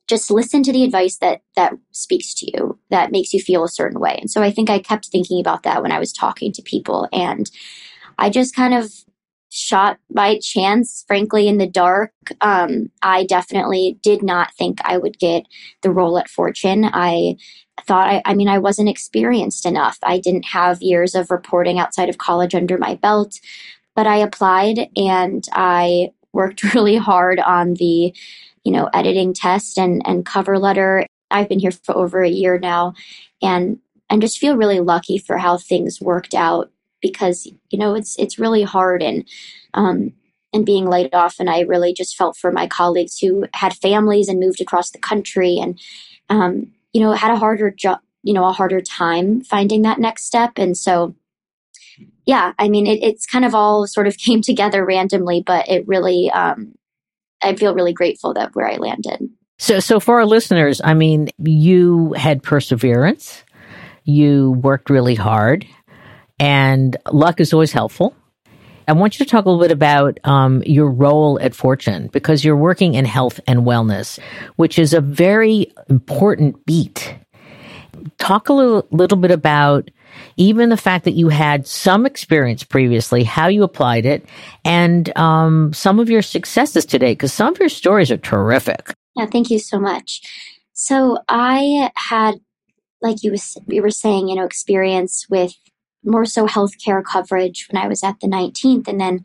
just 0.06 0.30
listen 0.30 0.62
to 0.62 0.72
the 0.72 0.84
advice 0.84 1.16
that 1.18 1.40
that 1.56 1.74
speaks 1.92 2.34
to 2.34 2.50
you 2.52 2.78
that 2.90 3.10
makes 3.10 3.32
you 3.32 3.40
feel 3.40 3.64
a 3.64 3.68
certain 3.68 3.98
way 3.98 4.18
and 4.20 4.30
so 4.30 4.42
i 4.42 4.50
think 4.50 4.68
i 4.68 4.78
kept 4.78 5.06
thinking 5.06 5.40
about 5.40 5.62
that 5.62 5.82
when 5.82 5.92
i 5.92 5.98
was 5.98 6.12
talking 6.12 6.52
to 6.52 6.60
people 6.60 7.08
and 7.10 7.50
i 8.18 8.28
just 8.28 8.54
kind 8.54 8.74
of 8.74 8.92
shot 9.50 9.98
by 10.12 10.38
chance 10.40 11.04
frankly 11.06 11.48
in 11.48 11.58
the 11.58 11.66
dark 11.66 12.12
um, 12.42 12.90
i 13.00 13.24
definitely 13.24 13.98
did 14.02 14.22
not 14.22 14.52
think 14.54 14.78
i 14.84 14.98
would 14.98 15.18
get 15.18 15.44
the 15.82 15.90
role 15.90 16.18
at 16.18 16.28
fortune 16.28 16.84
i 16.92 17.34
thought 17.86 18.08
I, 18.08 18.22
I 18.24 18.34
mean 18.34 18.48
i 18.48 18.58
wasn't 18.58 18.88
experienced 18.88 19.66
enough 19.66 19.98
i 20.02 20.18
didn't 20.18 20.46
have 20.46 20.82
years 20.82 21.14
of 21.14 21.30
reporting 21.30 21.78
outside 21.78 22.08
of 22.08 22.18
college 22.18 22.54
under 22.54 22.78
my 22.78 22.94
belt 22.96 23.40
but 23.94 24.06
i 24.06 24.16
applied 24.16 24.88
and 24.96 25.46
i 25.52 26.10
worked 26.32 26.62
really 26.74 26.96
hard 26.96 27.40
on 27.40 27.74
the 27.74 28.14
you 28.64 28.72
know, 28.72 28.88
editing 28.92 29.32
test 29.32 29.78
and, 29.78 30.02
and 30.06 30.26
cover 30.26 30.58
letter. 30.58 31.06
I've 31.30 31.48
been 31.48 31.58
here 31.58 31.70
for 31.70 31.96
over 31.96 32.22
a 32.22 32.28
year 32.28 32.58
now 32.58 32.94
and 33.40 33.78
and 34.10 34.20
just 34.20 34.38
feel 34.38 34.56
really 34.56 34.80
lucky 34.80 35.18
for 35.18 35.38
how 35.38 35.56
things 35.56 36.00
worked 36.00 36.34
out 36.34 36.70
because, 37.00 37.46
you 37.70 37.78
know, 37.78 37.94
it's 37.94 38.18
it's 38.18 38.38
really 38.38 38.62
hard 38.62 39.02
and 39.02 39.24
um 39.74 40.12
and 40.52 40.64
being 40.64 40.88
laid 40.88 41.14
off 41.14 41.36
and 41.38 41.50
I 41.50 41.60
really 41.60 41.92
just 41.92 42.16
felt 42.16 42.36
for 42.36 42.50
my 42.50 42.66
colleagues 42.66 43.18
who 43.18 43.46
had 43.52 43.74
families 43.74 44.28
and 44.28 44.40
moved 44.40 44.60
across 44.60 44.90
the 44.90 44.98
country 44.98 45.58
and 45.58 45.78
um, 46.30 46.68
you 46.94 47.02
know, 47.02 47.12
had 47.12 47.30
a 47.30 47.36
harder 47.36 47.70
job 47.70 48.00
you 48.24 48.32
know, 48.32 48.46
a 48.46 48.52
harder 48.52 48.80
time 48.80 49.42
finding 49.42 49.82
that 49.82 50.00
next 50.00 50.24
step. 50.24 50.52
And 50.56 50.74
so 50.74 51.14
yeah, 52.26 52.52
I 52.58 52.68
mean, 52.68 52.86
it, 52.86 53.02
it's 53.02 53.26
kind 53.26 53.44
of 53.44 53.54
all 53.54 53.86
sort 53.86 54.06
of 54.06 54.16
came 54.18 54.40
together 54.40 54.84
randomly, 54.84 55.42
but 55.46 55.68
it 55.68 55.86
really, 55.86 56.30
um, 56.30 56.74
I 57.42 57.54
feel 57.54 57.74
really 57.74 57.92
grateful 57.92 58.34
that 58.34 58.54
where 58.54 58.66
I 58.66 58.76
landed. 58.76 59.28
So, 59.58 59.78
so 59.78 60.00
for 60.00 60.18
our 60.18 60.26
listeners, 60.26 60.80
I 60.82 60.94
mean, 60.94 61.28
you 61.38 62.12
had 62.14 62.42
perseverance, 62.42 63.44
you 64.04 64.52
worked 64.62 64.90
really 64.90 65.14
hard, 65.14 65.66
and 66.40 66.96
luck 67.12 67.40
is 67.40 67.52
always 67.52 67.70
helpful. 67.70 68.16
I 68.86 68.92
want 68.92 69.18
you 69.18 69.24
to 69.24 69.30
talk 69.30 69.44
a 69.44 69.48
little 69.48 69.62
bit 69.62 69.72
about 69.72 70.18
um, 70.24 70.62
your 70.64 70.90
role 70.90 71.38
at 71.40 71.54
Fortune 71.54 72.08
because 72.08 72.44
you're 72.44 72.56
working 72.56 72.94
in 72.94 73.04
health 73.04 73.40
and 73.46 73.60
wellness, 73.60 74.18
which 74.56 74.78
is 74.78 74.92
a 74.92 75.00
very 75.00 75.72
important 75.88 76.64
beat. 76.66 77.14
Talk 78.18 78.48
a 78.48 78.52
little, 78.52 78.86
little 78.90 79.18
bit 79.18 79.30
about 79.30 79.90
even 80.36 80.68
the 80.68 80.76
fact 80.76 81.04
that 81.04 81.12
you 81.12 81.28
had 81.28 81.66
some 81.66 82.06
experience 82.06 82.62
previously, 82.62 83.24
how 83.24 83.48
you 83.48 83.62
applied 83.62 84.06
it, 84.06 84.24
and 84.64 85.16
um, 85.16 85.72
some 85.72 85.98
of 85.98 86.10
your 86.10 86.22
successes 86.22 86.84
today, 86.84 87.12
because 87.12 87.32
some 87.32 87.52
of 87.52 87.58
your 87.58 87.68
stories 87.68 88.10
are 88.10 88.16
terrific. 88.16 88.92
Yeah, 89.16 89.26
thank 89.26 89.50
you 89.50 89.58
so 89.58 89.78
much. 89.78 90.22
So 90.72 91.18
I 91.28 91.90
had, 91.96 92.34
like 93.00 93.22
you, 93.22 93.30
was, 93.30 93.56
you 93.66 93.82
were 93.82 93.90
saying, 93.90 94.28
you 94.28 94.34
know, 94.34 94.44
experience 94.44 95.26
with 95.28 95.54
more 96.04 96.24
so 96.24 96.46
healthcare 96.46 97.02
coverage 97.04 97.66
when 97.70 97.82
I 97.82 97.88
was 97.88 98.02
at 98.02 98.20
the 98.20 98.26
19th, 98.26 98.88
and 98.88 99.00
then 99.00 99.24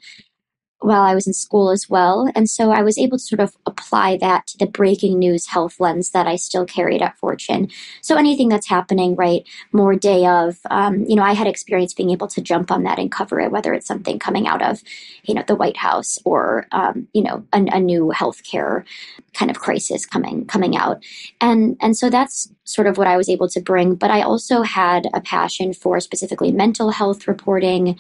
while 0.82 1.02
I 1.02 1.14
was 1.14 1.28
in 1.28 1.34
school 1.34 1.72
as 1.72 1.90
well. 1.90 2.32
And 2.36 2.50
so 2.50 2.72
I 2.72 2.82
was 2.82 2.98
able 2.98 3.18
to 3.18 3.24
sort 3.24 3.42
of 3.42 3.58
apply 3.66 4.18
that 4.18 4.48
to 4.48 4.58
the 4.58 4.66
breaking 4.66 5.20
news 5.20 5.48
health 5.48 5.80
lens 5.80 6.12
that 6.12 6.26
I 6.26 6.38
still 6.38 6.66
carried 6.66 7.02
at 7.02 7.18
Fortune. 7.18 7.70
So 8.02 8.16
anything 8.16 8.48
that's 8.48 8.70
happening, 8.70 9.16
right, 9.16 9.44
more 9.74 9.96
day 9.96 10.26
of, 10.26 10.58
um, 10.70 11.04
you 11.06 11.16
know, 11.16 11.24
I 11.24 11.34
had 11.34 11.48
experience 11.48 11.94
being 11.94 12.12
able 12.12 12.28
to 12.30 12.42
jump 12.42 12.72
on 12.72 12.84
that 12.84 12.98
and 12.98 13.12
cover 13.12 13.42
it, 13.42 13.52
whether 13.52 13.74
it's 13.74 13.88
something 13.88 14.20
coming 14.20 14.48
out 14.48 14.62
of, 14.62 14.82
you 15.24 15.34
know, 15.34 15.44
the 15.46 15.56
White 15.56 15.78
House 15.78 16.18
or, 16.24 16.68
um, 16.72 17.08
you 17.14 17.24
know, 17.24 17.46
a, 17.52 17.58
a 17.74 17.80
new 17.80 18.14
healthcare 18.16 18.86
kind 19.34 19.52
of 19.52 19.60
crisis 19.60 20.06
coming 20.06 20.46
coming 20.46 20.78
out. 20.78 21.04
And 21.42 21.76
and 21.82 21.98
so 21.98 22.10
that's 22.10 22.50
sort 22.64 22.88
of 22.88 22.98
what 22.98 23.08
I 23.08 23.18
was 23.18 23.30
able 23.30 23.50
to 23.50 23.60
bring. 23.60 23.96
But 23.96 24.12
I 24.12 24.22
also 24.22 24.62
had 24.62 25.08
a 25.14 25.20
passion 25.20 25.74
for 25.74 26.00
specifically 26.00 26.52
mental 26.52 26.92
health 26.92 27.28
reporting 27.28 28.00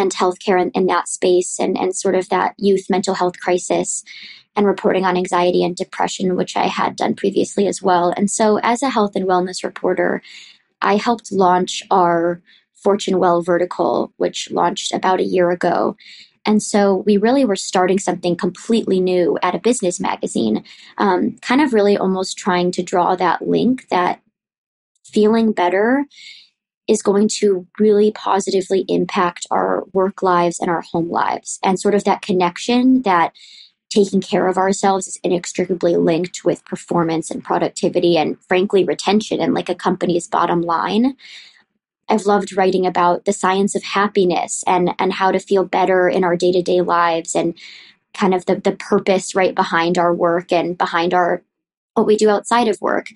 and 0.00 0.12
healthcare 0.12 0.60
in, 0.60 0.70
in 0.70 0.86
that 0.86 1.08
space 1.08 1.60
and, 1.60 1.76
and 1.76 1.94
sort 1.94 2.14
of 2.14 2.28
that 2.30 2.54
youth 2.58 2.86
mental 2.88 3.14
health 3.14 3.38
crisis 3.38 4.02
and 4.56 4.66
reporting 4.66 5.04
on 5.04 5.16
anxiety 5.16 5.62
and 5.62 5.76
depression, 5.76 6.34
which 6.34 6.56
I 6.56 6.66
had 6.66 6.96
done 6.96 7.14
previously 7.14 7.68
as 7.68 7.82
well. 7.82 8.12
And 8.16 8.30
so, 8.30 8.58
as 8.62 8.82
a 8.82 8.90
health 8.90 9.14
and 9.14 9.28
wellness 9.28 9.62
reporter, 9.62 10.22
I 10.82 10.96
helped 10.96 11.30
launch 11.30 11.82
our 11.90 12.42
Fortune 12.74 13.18
Well 13.18 13.42
vertical, 13.42 14.12
which 14.16 14.50
launched 14.50 14.92
about 14.92 15.20
a 15.20 15.24
year 15.24 15.50
ago. 15.50 15.96
And 16.46 16.62
so 16.62 17.04
we 17.06 17.18
really 17.18 17.44
were 17.44 17.56
starting 17.56 17.98
something 17.98 18.34
completely 18.34 18.98
new 18.98 19.38
at 19.42 19.54
a 19.54 19.58
business 19.58 20.00
magazine, 20.00 20.64
um, 20.96 21.36
kind 21.42 21.60
of 21.60 21.74
really 21.74 21.98
almost 21.98 22.38
trying 22.38 22.72
to 22.72 22.82
draw 22.82 23.14
that 23.16 23.46
link 23.46 23.86
that 23.90 24.22
feeling 25.04 25.52
better 25.52 26.06
is 26.88 27.02
going 27.02 27.28
to 27.28 27.66
really 27.78 28.10
positively 28.12 28.84
impact 28.88 29.46
our 29.50 29.84
work 29.92 30.22
lives 30.22 30.58
and 30.58 30.70
our 30.70 30.80
home 30.80 31.10
lives. 31.10 31.58
And 31.62 31.78
sort 31.78 31.94
of 31.94 32.04
that 32.04 32.22
connection 32.22 33.02
that 33.02 33.32
taking 33.90 34.20
care 34.20 34.46
of 34.46 34.56
ourselves 34.56 35.06
is 35.06 35.20
inextricably 35.22 35.96
linked 35.96 36.44
with 36.44 36.64
performance 36.64 37.30
and 37.30 37.44
productivity 37.44 38.16
and 38.16 38.40
frankly 38.44 38.84
retention 38.84 39.40
and 39.40 39.52
like 39.52 39.68
a 39.68 39.74
company's 39.74 40.28
bottom 40.28 40.62
line. 40.62 41.16
I've 42.08 42.26
loved 42.26 42.56
writing 42.56 42.86
about 42.86 43.24
the 43.24 43.32
science 43.32 43.74
of 43.74 43.82
happiness 43.82 44.64
and 44.66 44.94
and 44.98 45.12
how 45.12 45.30
to 45.30 45.38
feel 45.38 45.64
better 45.64 46.08
in 46.08 46.24
our 46.24 46.36
day-to-day 46.36 46.80
lives 46.80 47.34
and 47.34 47.54
kind 48.14 48.34
of 48.34 48.46
the 48.46 48.56
the 48.56 48.72
purpose 48.72 49.34
right 49.34 49.54
behind 49.54 49.96
our 49.96 50.12
work 50.12 50.52
and 50.52 50.76
behind 50.76 51.14
our 51.14 51.42
what 51.94 52.06
we 52.06 52.16
do 52.16 52.28
outside 52.30 52.66
of 52.66 52.80
work 52.80 53.08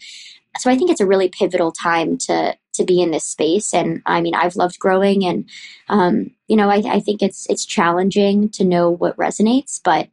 so 0.59 0.71
I 0.71 0.77
think 0.77 0.91
it's 0.91 1.01
a 1.01 1.07
really 1.07 1.29
pivotal 1.29 1.73
time 1.73 2.17
to 2.19 2.57
to 2.75 2.85
be 2.85 3.01
in 3.01 3.11
this 3.11 3.25
space. 3.25 3.75
And 3.75 4.03
I 4.07 4.21
mean, 4.21 4.35
I've 4.35 4.57
loved 4.57 4.79
growing, 4.79 5.25
and 5.25 5.49
um, 5.89 6.31
you 6.49 6.57
know, 6.57 6.69
I, 6.69 6.83
I 6.87 7.01
think 7.01 7.23
it's 7.23 7.47
it's 7.49 7.65
challenging 7.65 8.49
to 8.51 8.65
know 8.65 8.91
what 8.91 9.17
resonates, 9.17 9.81
but 9.83 10.09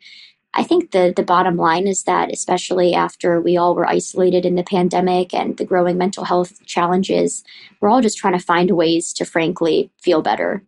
I 0.54 0.64
think 0.64 0.92
the 0.92 1.14
the 1.16 1.24
bottom 1.24 1.56
line 1.56 1.88
is 1.88 2.04
that, 2.04 2.32
especially 2.32 2.94
after 2.94 3.40
we 3.40 3.58
all 3.58 3.74
were 3.74 3.88
isolated 3.88 4.46
in 4.46 4.56
the 4.56 4.64
pandemic 4.64 5.34
and 5.34 5.56
the 5.58 5.66
growing 5.66 5.98
mental 5.98 6.26
health 6.26 6.66
challenges, 6.66 7.44
we're 7.80 7.90
all 7.90 8.02
just 8.02 8.18
trying 8.18 8.38
to 8.38 8.46
find 8.46 8.72
ways 8.72 9.14
to, 9.14 9.26
frankly, 9.26 9.92
feel 10.02 10.22
better. 10.22 10.64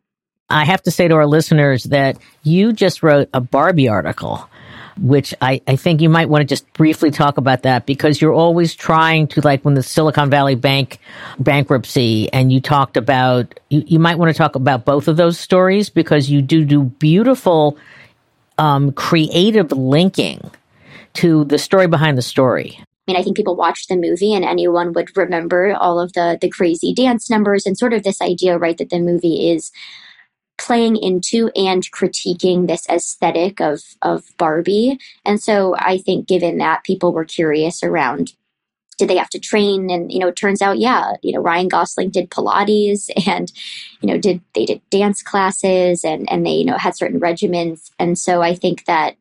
I 0.50 0.66
have 0.66 0.84
to 0.84 0.92
say 0.92 1.08
to 1.08 1.16
our 1.16 1.26
listeners 1.26 1.86
that 1.86 2.18
you 2.44 2.74
just 2.74 3.02
wrote 3.02 3.30
a 3.34 3.42
Barbie 3.42 3.90
article 3.90 4.48
which 4.98 5.34
I, 5.42 5.62
I 5.68 5.76
think 5.76 6.02
you 6.02 6.10
might 6.10 6.30
want 6.30 6.42
to 6.42 6.46
just 6.46 6.72
briefly 6.74 7.12
talk 7.12 7.38
about 7.38 7.64
that 7.64 7.86
because 7.86 8.22
you're 8.22 8.34
always 8.34 8.76
trying 8.76 9.28
to, 9.28 9.42
like 9.42 9.64
when 9.64 9.74
the 9.74 9.84
Silicon 9.84 10.30
Valley 10.30 10.56
Bank 10.56 11.00
bankruptcy, 11.40 12.32
and 12.32 12.52
you 12.52 12.62
talked 12.62 12.98
about, 12.98 13.60
you, 13.70 13.84
you 13.88 14.00
might 14.00 14.18
want 14.18 14.32
to 14.32 14.38
talk 14.38 14.56
about 14.56 14.86
both 14.86 15.08
of 15.08 15.18
those 15.18 15.40
stories 15.40 15.90
because 15.90 16.30
you 16.30 16.42
do 16.42 16.66
do 16.66 16.84
beautiful, 16.84 17.78
um, 18.58 18.92
creative 18.92 19.72
linking 19.72 20.52
to 21.14 21.44
the 21.46 21.58
story 21.58 21.88
behind 21.88 22.18
the 22.18 22.22
story. 22.22 22.78
I 22.80 23.12
mean, 23.12 23.20
I 23.20 23.24
think 23.24 23.36
people 23.36 23.56
watched 23.56 23.90
the 23.90 23.98
movie 23.98 24.34
and 24.34 24.46
anyone 24.46 24.94
would 24.94 25.16
remember 25.18 25.76
all 25.76 26.00
of 26.00 26.14
the 26.14 26.38
the 26.40 26.50
crazy 26.50 26.94
dance 26.94 27.30
numbers 27.30 27.66
and 27.66 27.78
sort 27.78 27.94
of 27.94 28.04
this 28.04 28.22
idea, 28.22 28.58
right, 28.58 28.78
that 28.78 28.90
the 28.90 29.00
movie 29.00 29.52
is 29.52 29.72
playing 30.58 30.96
into 30.98 31.50
and 31.56 31.84
critiquing 31.92 32.68
this 32.68 32.88
aesthetic 32.90 33.60
of 33.60 33.82
of 34.02 34.26
Barbie. 34.38 35.00
And 35.26 35.42
so 35.42 35.76
I 35.78 35.98
think 35.98 36.28
given 36.28 36.58
that 36.60 36.84
people 36.84 37.12
were 37.12 37.26
curious 37.26 37.84
around 37.84 38.34
did 39.00 39.10
they 39.10 39.18
have 39.18 39.30
to 39.30 39.40
train? 39.40 39.90
And 39.90 40.12
you 40.12 40.20
know 40.20 40.28
it 40.28 40.36
turns 40.36 40.62
out 40.62 40.78
yeah 40.78 41.14
you 41.22 41.34
know 41.34 41.42
Ryan 41.42 41.68
Gosling 41.68 42.12
did 42.12 42.30
pilates 42.30 43.10
and 43.28 43.52
you 44.02 44.08
know 44.08 44.18
did 44.18 44.42
they 44.54 44.66
did 44.66 44.82
dance 44.90 45.22
classes 45.24 46.04
and 46.04 46.32
and 46.32 46.46
they 46.46 46.52
you 46.52 46.66
know 46.66 46.78
had 46.78 46.96
certain 46.96 47.20
regimens. 47.20 47.92
And 48.00 48.18
so 48.18 48.42
I 48.42 48.54
think 48.56 48.86
that 48.86 49.16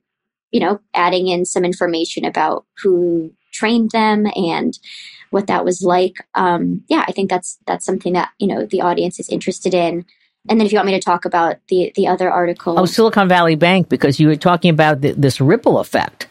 you 0.51 0.61
know 0.61 0.81
adding 0.95 1.29
in 1.29 1.45
some 1.45 1.65
information 1.65 2.25
about 2.25 2.67
who 2.83 3.33
trained 3.53 3.91
them 3.91 4.27
and 4.35 4.79
what 5.31 5.47
that 5.47 5.65
was 5.65 5.83
like 5.83 6.17
um 6.35 6.83
yeah 6.89 7.05
I 7.07 7.13
think 7.13 7.31
that's 7.31 7.59
that's 7.67 7.85
something 7.85 8.13
that 8.15 8.31
you 8.39 8.47
know 8.47 8.67
the 8.67 8.83
audience 8.83 9.19
is 9.19 9.29
interested 9.29 9.75
in 9.75 10.05
and 10.49 10.59
then 10.59 10.67
if 10.67 10.73
you 10.73 10.77
want 10.77 10.87
me 10.87 10.93
to 10.93 11.01
talk 11.01 11.25
about 11.25 11.57
the 11.69 11.93
the 11.95 12.07
other 12.07 12.31
article, 12.31 12.79
oh, 12.79 12.87
Silicon 12.87 13.29
Valley 13.29 13.55
Bank, 13.55 13.89
because 13.89 14.19
you 14.19 14.29
were 14.29 14.37
talking 14.37 14.71
about 14.71 15.01
the, 15.01 15.13
this 15.13 15.41
ripple 15.41 15.79
effect 15.79 16.29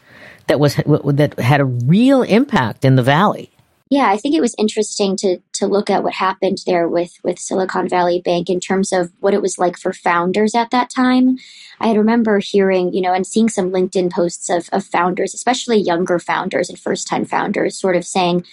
that 0.47 0.59
was 0.59 0.75
that 0.75 1.39
had 1.39 1.61
a 1.61 1.65
real 1.65 2.23
impact 2.23 2.83
in 2.83 2.95
the 2.95 3.03
valley. 3.03 3.51
Yeah, 3.89 4.09
I 4.09 4.15
think 4.15 4.35
it 4.35 4.41
was 4.41 4.55
interesting 4.57 5.17
to 5.17 5.39
to 5.53 5.67
look 5.67 5.89
at 5.89 6.03
what 6.03 6.13
happened 6.13 6.59
there 6.65 6.87
with 6.87 7.13
with 7.23 7.39
Silicon 7.39 7.89
Valley 7.89 8.21
Bank 8.21 8.49
in 8.49 8.59
terms 8.59 8.91
of 8.91 9.11
what 9.19 9.33
it 9.33 9.41
was 9.41 9.57
like 9.57 9.77
for 9.77 9.93
founders 9.93 10.55
at 10.55 10.71
that 10.71 10.89
time. 10.89 11.37
I 11.79 11.93
remember 11.93 12.39
hearing, 12.39 12.93
you 12.93 13.01
know, 13.01 13.13
and 13.13 13.27
seeing 13.27 13.49
some 13.49 13.71
LinkedIn 13.71 14.11
posts 14.11 14.49
of, 14.49 14.69
of 14.71 14.85
founders, 14.85 15.33
especially 15.33 15.77
younger 15.77 16.19
founders 16.19 16.69
and 16.69 16.79
first 16.79 17.07
time 17.07 17.25
founders, 17.25 17.77
sort 17.77 17.95
of 17.95 18.05
saying, 18.05 18.45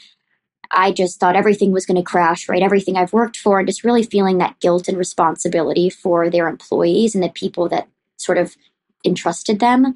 I 0.70 0.92
just 0.92 1.18
thought 1.18 1.36
everything 1.36 1.72
was 1.72 1.86
going 1.86 1.96
to 1.96 2.02
crash, 2.02 2.48
right? 2.48 2.62
Everything 2.62 2.96
I've 2.96 3.12
worked 3.12 3.36
for, 3.36 3.58
and 3.58 3.68
just 3.68 3.84
really 3.84 4.02
feeling 4.02 4.38
that 4.38 4.58
guilt 4.60 4.88
and 4.88 4.98
responsibility 4.98 5.90
for 5.90 6.28
their 6.28 6.48
employees 6.48 7.14
and 7.14 7.24
the 7.24 7.30
people 7.30 7.68
that 7.70 7.88
sort 8.16 8.38
of 8.38 8.56
entrusted 9.04 9.60
them. 9.60 9.94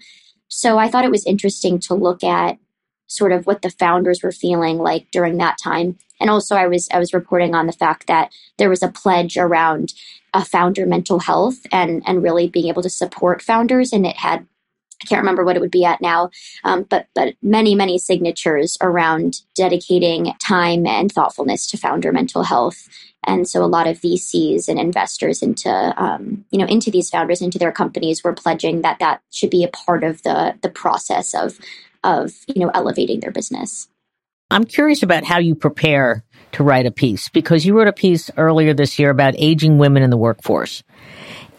So 0.48 0.78
I 0.78 0.88
thought 0.88 1.04
it 1.04 1.10
was 1.10 1.26
interesting 1.26 1.78
to 1.80 1.94
look 1.94 2.22
at 2.24 2.58
sort 3.06 3.32
of 3.32 3.46
what 3.46 3.62
the 3.62 3.70
founders 3.70 4.22
were 4.22 4.32
feeling 4.32 4.78
like 4.78 5.10
during 5.10 5.36
that 5.38 5.58
time. 5.62 5.98
And 6.20 6.30
also 6.30 6.56
I 6.56 6.66
was 6.66 6.88
I 6.92 6.98
was 6.98 7.12
reporting 7.12 7.54
on 7.54 7.66
the 7.66 7.72
fact 7.72 8.06
that 8.06 8.32
there 8.56 8.70
was 8.70 8.82
a 8.82 8.88
pledge 8.88 9.36
around 9.36 9.92
a 10.32 10.44
founder 10.44 10.86
mental 10.86 11.18
health 11.18 11.58
and 11.70 12.02
and 12.06 12.22
really 12.22 12.48
being 12.48 12.68
able 12.68 12.82
to 12.82 12.90
support 12.90 13.42
founders 13.42 13.92
and 13.92 14.06
it 14.06 14.16
had 14.16 14.46
I 15.02 15.06
can't 15.06 15.20
remember 15.20 15.44
what 15.44 15.56
it 15.56 15.60
would 15.60 15.70
be 15.70 15.84
at 15.84 16.00
now, 16.00 16.30
um, 16.64 16.84
but 16.84 17.06
but 17.14 17.34
many 17.42 17.74
many 17.74 17.98
signatures 17.98 18.78
around 18.80 19.40
dedicating 19.54 20.32
time 20.44 20.86
and 20.86 21.10
thoughtfulness 21.10 21.66
to 21.68 21.76
founder 21.76 22.12
mental 22.12 22.44
health, 22.44 22.88
and 23.24 23.48
so 23.48 23.64
a 23.64 23.66
lot 23.66 23.86
of 23.86 24.00
VCs 24.00 24.68
and 24.68 24.78
investors 24.78 25.42
into 25.42 25.70
um, 25.96 26.44
you 26.50 26.58
know 26.58 26.66
into 26.66 26.90
these 26.90 27.10
founders 27.10 27.42
into 27.42 27.58
their 27.58 27.72
companies 27.72 28.22
were 28.22 28.32
pledging 28.32 28.82
that 28.82 28.98
that 29.00 29.20
should 29.30 29.50
be 29.50 29.64
a 29.64 29.68
part 29.68 30.04
of 30.04 30.22
the 30.22 30.54
the 30.62 30.70
process 30.70 31.34
of 31.34 31.58
of 32.04 32.32
you 32.46 32.64
know 32.64 32.70
elevating 32.74 33.20
their 33.20 33.32
business. 33.32 33.88
I'm 34.50 34.64
curious 34.64 35.02
about 35.02 35.24
how 35.24 35.38
you 35.38 35.54
prepare 35.54 36.24
to 36.52 36.62
write 36.62 36.84
a 36.84 36.90
piece 36.90 37.30
because 37.30 37.64
you 37.64 37.74
wrote 37.74 37.88
a 37.88 37.92
piece 37.92 38.30
earlier 38.36 38.74
this 38.74 38.98
year 38.98 39.08
about 39.08 39.34
aging 39.38 39.78
women 39.78 40.02
in 40.02 40.10
the 40.10 40.18
workforce 40.18 40.82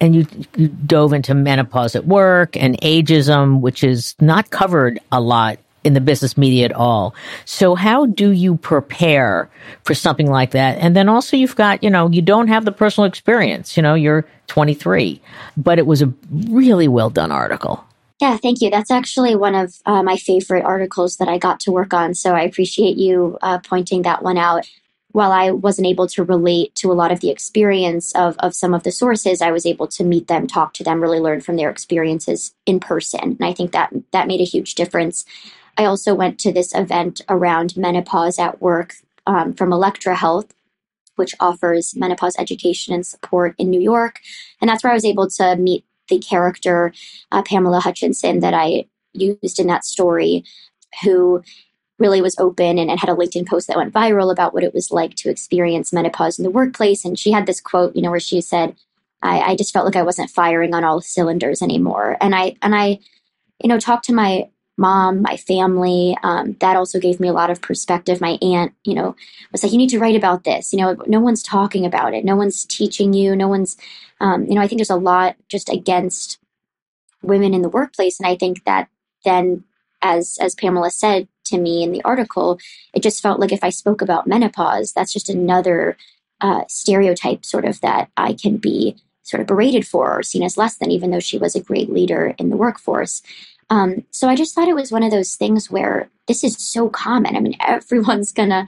and 0.04 0.14
you, 0.14 0.28
you 0.58 0.68
dove 0.68 1.14
into 1.14 1.34
menopause 1.34 1.96
at 1.96 2.06
work 2.06 2.58
and 2.58 2.80
ageism, 2.82 3.62
which 3.62 3.86
is 3.86 4.16
not 4.20 4.50
covered 4.50 5.00
a 5.14 5.22
lot 5.22 5.58
in 5.86 5.94
the 5.94 6.02
business 6.02 6.38
media 6.38 6.66
at 6.66 6.74
all. 6.74 7.16
So 7.46 7.74
how 7.74 8.08
do 8.08 8.32
you 8.32 8.58
prepare 8.58 9.50
for 9.84 9.94
something 9.94 10.30
like 10.30 10.52
that? 10.52 10.78
And 10.80 10.94
then 10.94 11.08
also 11.08 11.38
you've 11.38 11.56
got, 11.56 11.82
you 11.84 11.90
know, 11.90 12.10
you 12.10 12.22
don't 12.22 12.50
have 12.50 12.66
the 12.66 12.72
personal 12.74 13.08
experience, 13.08 13.78
you 13.78 13.84
know, 13.84 13.94
you're 13.94 14.26
23, 14.48 15.22
but 15.56 15.80
it 15.80 15.86
was 15.88 16.02
a 16.02 16.14
really 16.32 16.90
well 16.90 17.10
done 17.10 17.32
article. 17.32 17.82
Yeah, 18.20 18.36
thank 18.36 18.62
you. 18.62 18.70
That's 18.70 18.92
actually 18.92 19.36
one 19.36 19.56
of 19.56 19.74
uh, 19.86 20.04
my 20.04 20.18
favorite 20.18 20.66
articles 20.66 21.16
that 21.18 21.30
I 21.30 21.38
got 21.38 21.62
to 21.62 21.72
work 21.72 21.94
on. 21.94 22.14
So 22.14 22.34
I 22.34 22.42
appreciate 22.42 22.98
you 22.98 23.38
uh, 23.42 23.60
pointing 23.60 24.02
that 24.02 24.22
one 24.22 24.38
out 24.38 24.68
while 25.14 25.32
I 25.32 25.52
wasn't 25.52 25.88
able 25.88 26.08
to 26.08 26.24
relate 26.24 26.74
to 26.76 26.92
a 26.92 26.94
lot 26.94 27.12
of 27.12 27.20
the 27.20 27.30
experience 27.30 28.14
of, 28.14 28.36
of 28.40 28.56
some 28.56 28.74
of 28.74 28.82
the 28.82 28.92
sources, 28.92 29.42
I 29.42 29.52
was 29.52 29.66
able 29.66 29.88
to 29.90 30.04
meet 30.04 30.28
them, 30.28 30.48
talk 30.48 30.74
to 30.74 30.84
them, 30.84 31.02
really 31.02 31.20
learn 31.20 31.40
from 31.40 31.56
their 31.56 31.70
experiences 31.70 32.54
in 32.66 32.80
person. 32.80 33.22
And 33.22 33.46
I 33.46 33.54
think 33.54 33.72
that 33.72 33.94
that 34.12 34.28
made 34.28 34.42
a 34.42 34.46
huge 34.46 34.74
difference. 34.74 35.24
I 35.78 35.86
also 35.86 36.16
went 36.16 36.40
to 36.40 36.52
this 36.52 36.74
event 36.74 37.22
around 37.30 37.78
menopause 37.78 38.40
at 38.40 38.60
work 38.60 38.96
um, 39.28 39.54
from 39.54 39.72
Elektra 39.72 40.16
Health, 40.16 40.54
which 41.16 41.36
offers 41.40 41.96
menopause 41.96 42.36
education 42.40 42.94
and 42.94 43.06
support 43.06 43.54
in 43.60 43.70
New 43.70 43.82
York. 43.82 44.20
And 44.62 44.70
that's 44.70 44.84
where 44.84 44.92
I 44.92 44.96
was 44.96 45.06
able 45.06 45.30
to 45.30 45.56
meet 45.58 45.86
the 46.10 46.18
character, 46.18 46.92
uh, 47.32 47.44
Pamela 47.44 47.82
Hutchinson, 47.82 48.40
that 48.40 48.56
I 48.56 48.86
used 49.14 49.60
in 49.60 49.68
that 49.68 49.86
story, 49.86 50.44
who 51.04 51.44
really 52.00 52.22
was 52.22 52.36
open 52.40 52.78
and, 52.78 52.90
and, 52.90 53.00
had 53.00 53.10
a 53.10 53.16
LinkedIn 53.16 53.48
post 53.48 53.68
that 53.68 53.78
went 53.78 53.94
viral 53.94 54.32
about 54.32 54.54
what 54.54 54.64
it 54.64 54.74
was 54.74 54.92
like 54.92 55.16
to 55.16 55.30
experience 55.30 55.94
menopause 55.94 56.40
in 56.40 56.44
the 56.44 56.50
workplace. 56.50 57.06
And 57.06 57.18
she 57.18 57.32
had 57.32 57.46
this 57.46 57.62
quote, 57.62 57.96
you 57.96 58.02
know, 58.02 58.12
where 58.12 58.20
she 58.20 58.42
said, 58.42 58.76
I, 59.22 59.40
I 59.40 59.56
just 59.56 59.72
felt 59.72 59.86
like 59.86 59.96
I 59.96 60.04
wasn't 60.04 60.30
firing 60.30 60.74
on 60.74 60.84
all 60.84 61.02
cylinders 61.02 61.62
anymore. 61.62 62.18
And 62.20 62.36
I, 62.36 62.56
and 62.62 62.76
I, 62.76 63.00
you 63.62 63.70
know, 63.70 63.80
talked 63.80 64.06
to 64.06 64.14
my 64.14 64.50
mom, 64.78 65.22
my 65.22 65.38
family. 65.38 66.18
Um, 66.24 66.56
that 66.60 66.76
also 66.76 67.00
gave 67.00 67.20
me 67.20 67.28
a 67.28 67.34
lot 67.34 67.50
of 67.50 67.62
perspective. 67.62 68.20
My 68.20 68.38
aunt, 68.42 68.74
you 68.84 68.96
know, 68.96 69.16
was 69.52 69.64
like, 69.64 69.72
you 69.72 69.78
need 69.78 69.90
to 69.92 70.00
write 70.00 70.16
about 70.16 70.44
this. 70.44 70.74
You 70.74 70.80
know, 70.80 70.96
no 71.06 71.20
one's 71.20 71.44
talking 71.44 71.86
about 71.86 72.14
it. 72.14 72.26
No 72.26 72.36
one's 72.36 72.66
teaching 72.66 73.14
you. 73.14 73.36
No 73.36 73.48
one's, 73.48 73.78
um, 74.20 74.46
you 74.46 74.56
know, 74.56 74.62
I 74.62 74.68
think 74.68 74.80
there's 74.80 74.90
a 74.90 74.96
lot 74.96 75.36
just 75.48 75.70
against 75.70 76.40
women 77.22 77.54
in 77.54 77.62
the 77.62 77.70
workplace. 77.70 78.20
And 78.20 78.28
I 78.28 78.36
think 78.36 78.64
that 78.66 78.90
then 79.24 79.64
as 80.04 80.38
as 80.40 80.54
Pamela 80.54 80.92
said 80.92 81.28
to 81.46 81.58
me 81.58 81.84
in 81.84 81.92
the 81.92 82.04
article, 82.04 82.60
it 82.94 83.02
just 83.02 83.22
felt 83.22 83.40
like 83.40 83.52
if 83.52 83.64
I 83.64 83.70
spoke 83.70 84.02
about 84.02 84.28
menopause, 84.28 84.94
that's 84.94 85.14
just 85.14 85.30
another 85.30 85.98
uh, 86.42 86.64
stereotype, 86.68 87.46
sort 87.46 87.66
of 87.66 87.80
that 87.82 88.12
I 88.18 88.34
can 88.34 88.58
be 88.58 88.98
sort 89.24 89.42
of 89.42 89.48
berated 89.48 89.88
for 89.88 90.20
or 90.20 90.24
seen 90.24 90.44
as 90.44 90.58
less 90.58 90.76
than, 90.76 90.92
even 90.92 91.10
though 91.10 91.20
she 91.20 91.38
was 91.38 91.56
a 91.56 91.62
great 91.62 91.90
leader 91.90 92.36
in 92.38 92.50
the 92.50 92.58
workforce. 92.58 93.22
Um, 93.70 94.04
so 94.12 94.28
I 94.28 94.36
just 94.36 94.54
thought 94.54 94.68
it 94.68 94.76
was 94.76 94.92
one 94.92 95.04
of 95.04 95.12
those 95.12 95.36
things 95.36 95.72
where 95.72 96.10
this 96.28 96.44
is 96.44 96.58
so 96.58 96.90
common. 96.90 97.36
I 97.36 97.40
mean, 97.40 97.56
everyone's 97.62 98.32
gonna 98.32 98.68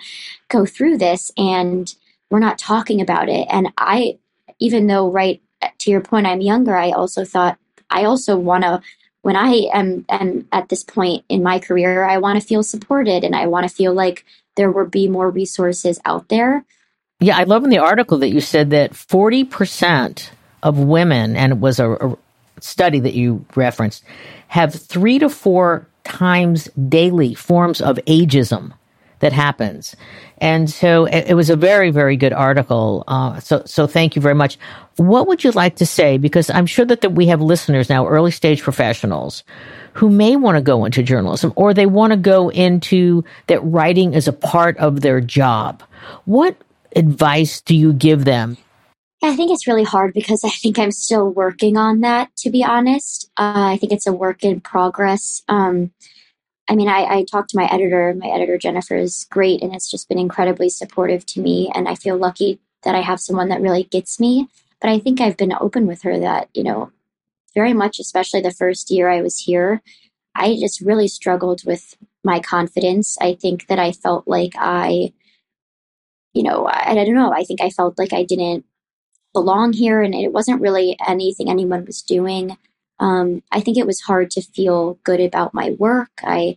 go 0.49 0.65
through 0.65 0.97
this, 0.97 1.31
and 1.37 1.93
we're 2.31 2.39
not 2.39 2.57
talking 2.57 3.01
about 3.01 3.29
it. 3.29 3.47
And 3.51 3.71
I, 3.77 4.17
even 4.59 4.87
though 4.87 5.11
right 5.11 5.41
to 5.79 5.91
your 5.91 6.01
point, 6.01 6.27
I'm 6.27 6.41
younger, 6.41 6.75
I 6.75 6.91
also 6.91 7.25
thought 7.25 7.57
I 7.89 8.05
also 8.05 8.37
want 8.37 8.63
to 8.63 8.81
when 9.25 9.35
I 9.35 9.69
am, 9.73 10.05
am 10.07 10.47
at 10.51 10.69
this 10.69 10.83
point 10.83 11.25
in 11.29 11.41
my 11.41 11.57
career, 11.57 12.03
I 12.03 12.19
want 12.19 12.39
to 12.39 12.47
feel 12.47 12.61
supported 12.61 13.23
and 13.23 13.35
I 13.35 13.47
want 13.47 13.67
to 13.67 13.75
feel 13.75 13.91
like 13.91 14.23
there 14.55 14.71
will 14.71 14.85
be 14.85 15.07
more 15.07 15.31
resources 15.31 15.99
out 16.05 16.29
there. 16.29 16.63
Yeah, 17.19 17.35
I 17.35 17.45
love 17.45 17.63
in 17.63 17.71
the 17.71 17.79
article 17.79 18.19
that 18.19 18.29
you 18.29 18.39
said 18.39 18.69
that 18.69 18.93
40% 18.93 20.29
of 20.61 20.77
women, 20.77 21.35
and 21.35 21.53
it 21.53 21.57
was 21.57 21.79
a, 21.79 21.93
a 21.93 22.15
study 22.59 22.99
that 22.99 23.15
you 23.15 23.43
referenced, 23.55 24.03
have 24.49 24.75
three 24.75 25.17
to 25.17 25.27
four 25.27 25.87
times 26.03 26.69
daily 26.87 27.33
forms 27.33 27.81
of 27.81 27.97
ageism 28.05 28.73
that 29.19 29.33
happens. 29.33 29.95
And 30.39 30.69
so 30.69 31.05
it, 31.05 31.29
it 31.29 31.33
was 31.33 31.49
a 31.49 31.55
very, 31.55 31.91
very 31.91 32.17
good 32.17 32.33
article. 32.33 33.03
Uh, 33.07 33.39
so, 33.39 33.63
so 33.65 33.87
thank 33.87 34.15
you 34.15 34.21
very 34.21 34.35
much. 34.35 34.57
What 34.97 35.27
would 35.27 35.43
you 35.43 35.51
like 35.51 35.77
to 35.77 35.85
say? 35.85 36.17
Because 36.17 36.49
I'm 36.49 36.65
sure 36.65 36.85
that, 36.85 37.13
we 37.13 37.27
have 37.27 37.41
listeners 37.41 37.89
now, 37.89 38.07
early 38.07 38.31
stage 38.31 38.61
professionals 38.61 39.43
who 39.93 40.09
may 40.09 40.35
want 40.35 40.57
to 40.57 40.61
go 40.61 40.85
into 40.85 41.03
journalism 41.03 41.53
or 41.55 41.73
they 41.73 41.85
want 41.85 42.11
to 42.11 42.17
go 42.17 42.49
into 42.49 43.23
that 43.47 43.59
writing 43.61 44.13
is 44.13 44.27
a 44.27 44.33
part 44.33 44.77
of 44.77 45.01
their 45.01 45.21
job. 45.21 45.83
What 46.25 46.57
advice 46.95 47.61
do 47.61 47.75
you 47.75 47.93
give 47.93 48.25
them? 48.25 48.57
I 49.23 49.35
think 49.35 49.51
it's 49.51 49.67
really 49.67 49.83
hard 49.83 50.13
because 50.13 50.43
I 50.43 50.49
think 50.49 50.77
I'm 50.77 50.91
still 50.91 51.29
working 51.29 51.77
on 51.77 52.01
that, 52.01 52.35
to 52.37 52.49
be 52.49 52.63
honest. 52.63 53.31
Uh, 53.37 53.71
I 53.73 53.77
think 53.77 53.91
it's 53.91 54.07
a 54.07 54.13
work 54.13 54.43
in 54.43 54.61
progress. 54.61 55.41
Um, 55.47 55.91
I 56.67 56.75
mean, 56.75 56.87
I, 56.87 57.03
I 57.03 57.23
talked 57.23 57.51
to 57.51 57.57
my 57.57 57.65
editor. 57.71 58.13
My 58.17 58.27
editor, 58.27 58.57
Jennifer, 58.57 58.95
is 58.95 59.27
great 59.29 59.61
and 59.61 59.73
it's 59.73 59.89
just 59.89 60.09
been 60.09 60.17
incredibly 60.17 60.69
supportive 60.69 61.25
to 61.27 61.41
me. 61.41 61.71
And 61.75 61.87
I 61.87 61.95
feel 61.95 62.17
lucky 62.17 62.59
that 62.83 62.95
I 62.95 63.01
have 63.01 63.19
someone 63.19 63.49
that 63.49 63.61
really 63.61 63.83
gets 63.83 64.19
me. 64.19 64.47
But 64.81 64.89
I 64.89 64.99
think 64.99 65.21
I've 65.21 65.37
been 65.37 65.53
open 65.59 65.87
with 65.87 66.01
her 66.03 66.19
that, 66.19 66.49
you 66.53 66.63
know, 66.63 66.91
very 67.53 67.73
much, 67.73 67.99
especially 67.99 68.41
the 68.41 68.51
first 68.51 68.91
year 68.91 69.09
I 69.09 69.21
was 69.21 69.39
here, 69.39 69.81
I 70.35 70.57
just 70.59 70.81
really 70.81 71.07
struggled 71.07 71.63
with 71.65 71.95
my 72.23 72.39
confidence. 72.39 73.17
I 73.21 73.35
think 73.35 73.67
that 73.67 73.79
I 73.79 73.91
felt 73.91 74.27
like 74.27 74.53
I, 74.57 75.13
you 76.33 76.43
know, 76.43 76.67
I, 76.67 76.91
I 76.91 76.95
don't 76.95 77.15
know, 77.15 77.31
I 77.31 77.43
think 77.43 77.61
I 77.61 77.69
felt 77.69 77.97
like 77.97 78.11
I 78.11 78.23
didn't 78.23 78.65
belong 79.33 79.73
here 79.73 80.01
and 80.01 80.13
it 80.13 80.33
wasn't 80.33 80.61
really 80.61 80.97
anything 81.07 81.49
anyone 81.49 81.85
was 81.85 82.01
doing 82.01 82.57
um, 82.99 83.43
I 83.51 83.59
think 83.59 83.77
it 83.77 83.87
was 83.87 84.01
hard 84.01 84.31
to 84.31 84.41
feel 84.41 84.99
good 85.03 85.19
about 85.19 85.53
my 85.53 85.71
work. 85.71 86.11
I 86.23 86.55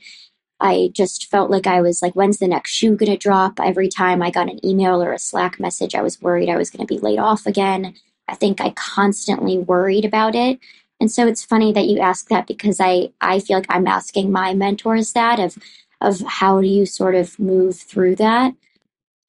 I 0.61 0.90
just 0.92 1.27
felt 1.27 1.51
like 1.51 1.66
I 1.66 1.81
was 1.81 2.03
like, 2.03 2.14
when's 2.14 2.38
the 2.38 2.48
next 2.48 2.72
shoe 2.72 2.96
going 2.96 3.12
to 3.12 3.16
drop? 3.16 3.61
Every 3.61 3.88
time 3.88 4.22
I 4.22 4.31
got 4.31 4.51
an 4.51 4.64
email 4.66 5.01
or 5.03 5.12
a 5.12 5.18
Slack 5.18 5.61
message, 5.61 5.94
I 5.94 6.03
was 6.03 6.20
worried 6.20 6.48
I 6.48 6.57
was 6.57 6.70
going 6.70 6.85
to 6.85 6.92
be 6.92 7.01
laid 7.01 7.18
off 7.18 7.46
again. 7.46 7.94
I 8.27 8.35
think 8.35 8.61
I 8.61 8.70
constantly 8.70 9.59
worried 9.59 10.05
about 10.05 10.35
it. 10.35 10.59
And 11.01 11.11
so 11.12 11.29
it's 11.29 11.44
funny 11.44 11.72
that 11.72 11.87
you 11.87 12.01
ask 12.01 12.29
that 12.29 12.48
because 12.48 12.81
I, 12.81 13.12
I 13.20 13.38
feel 13.38 13.59
like 13.59 13.66
I'm 13.68 13.87
asking 13.87 14.33
my 14.33 14.53
mentors 14.53 15.12
that 15.12 15.38
of, 15.38 15.57
of 16.01 16.20
how 16.22 16.61
do 16.61 16.66
you 16.66 16.87
sort 16.87 17.14
of 17.14 17.38
move 17.38 17.77
through 17.77 18.16
that? 18.16 18.53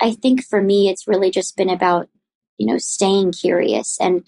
I 0.01 0.13
think 0.13 0.43
for 0.43 0.61
me, 0.61 0.89
it's 0.89 1.07
really 1.07 1.29
just 1.29 1.55
been 1.55 1.69
about, 1.69 2.09
you 2.57 2.65
know, 2.65 2.79
staying 2.79 3.33
curious 3.33 3.99
and 3.99 4.23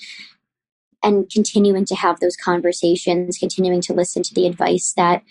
and 1.03 1.29
continuing 1.29 1.85
to 1.85 1.95
have 1.95 2.19
those 2.19 2.35
conversations, 2.35 3.37
continuing 3.37 3.81
to 3.81 3.93
listen 3.93 4.23
to 4.23 4.33
the 4.33 4.45
advice 4.45 4.93
that 4.93 5.23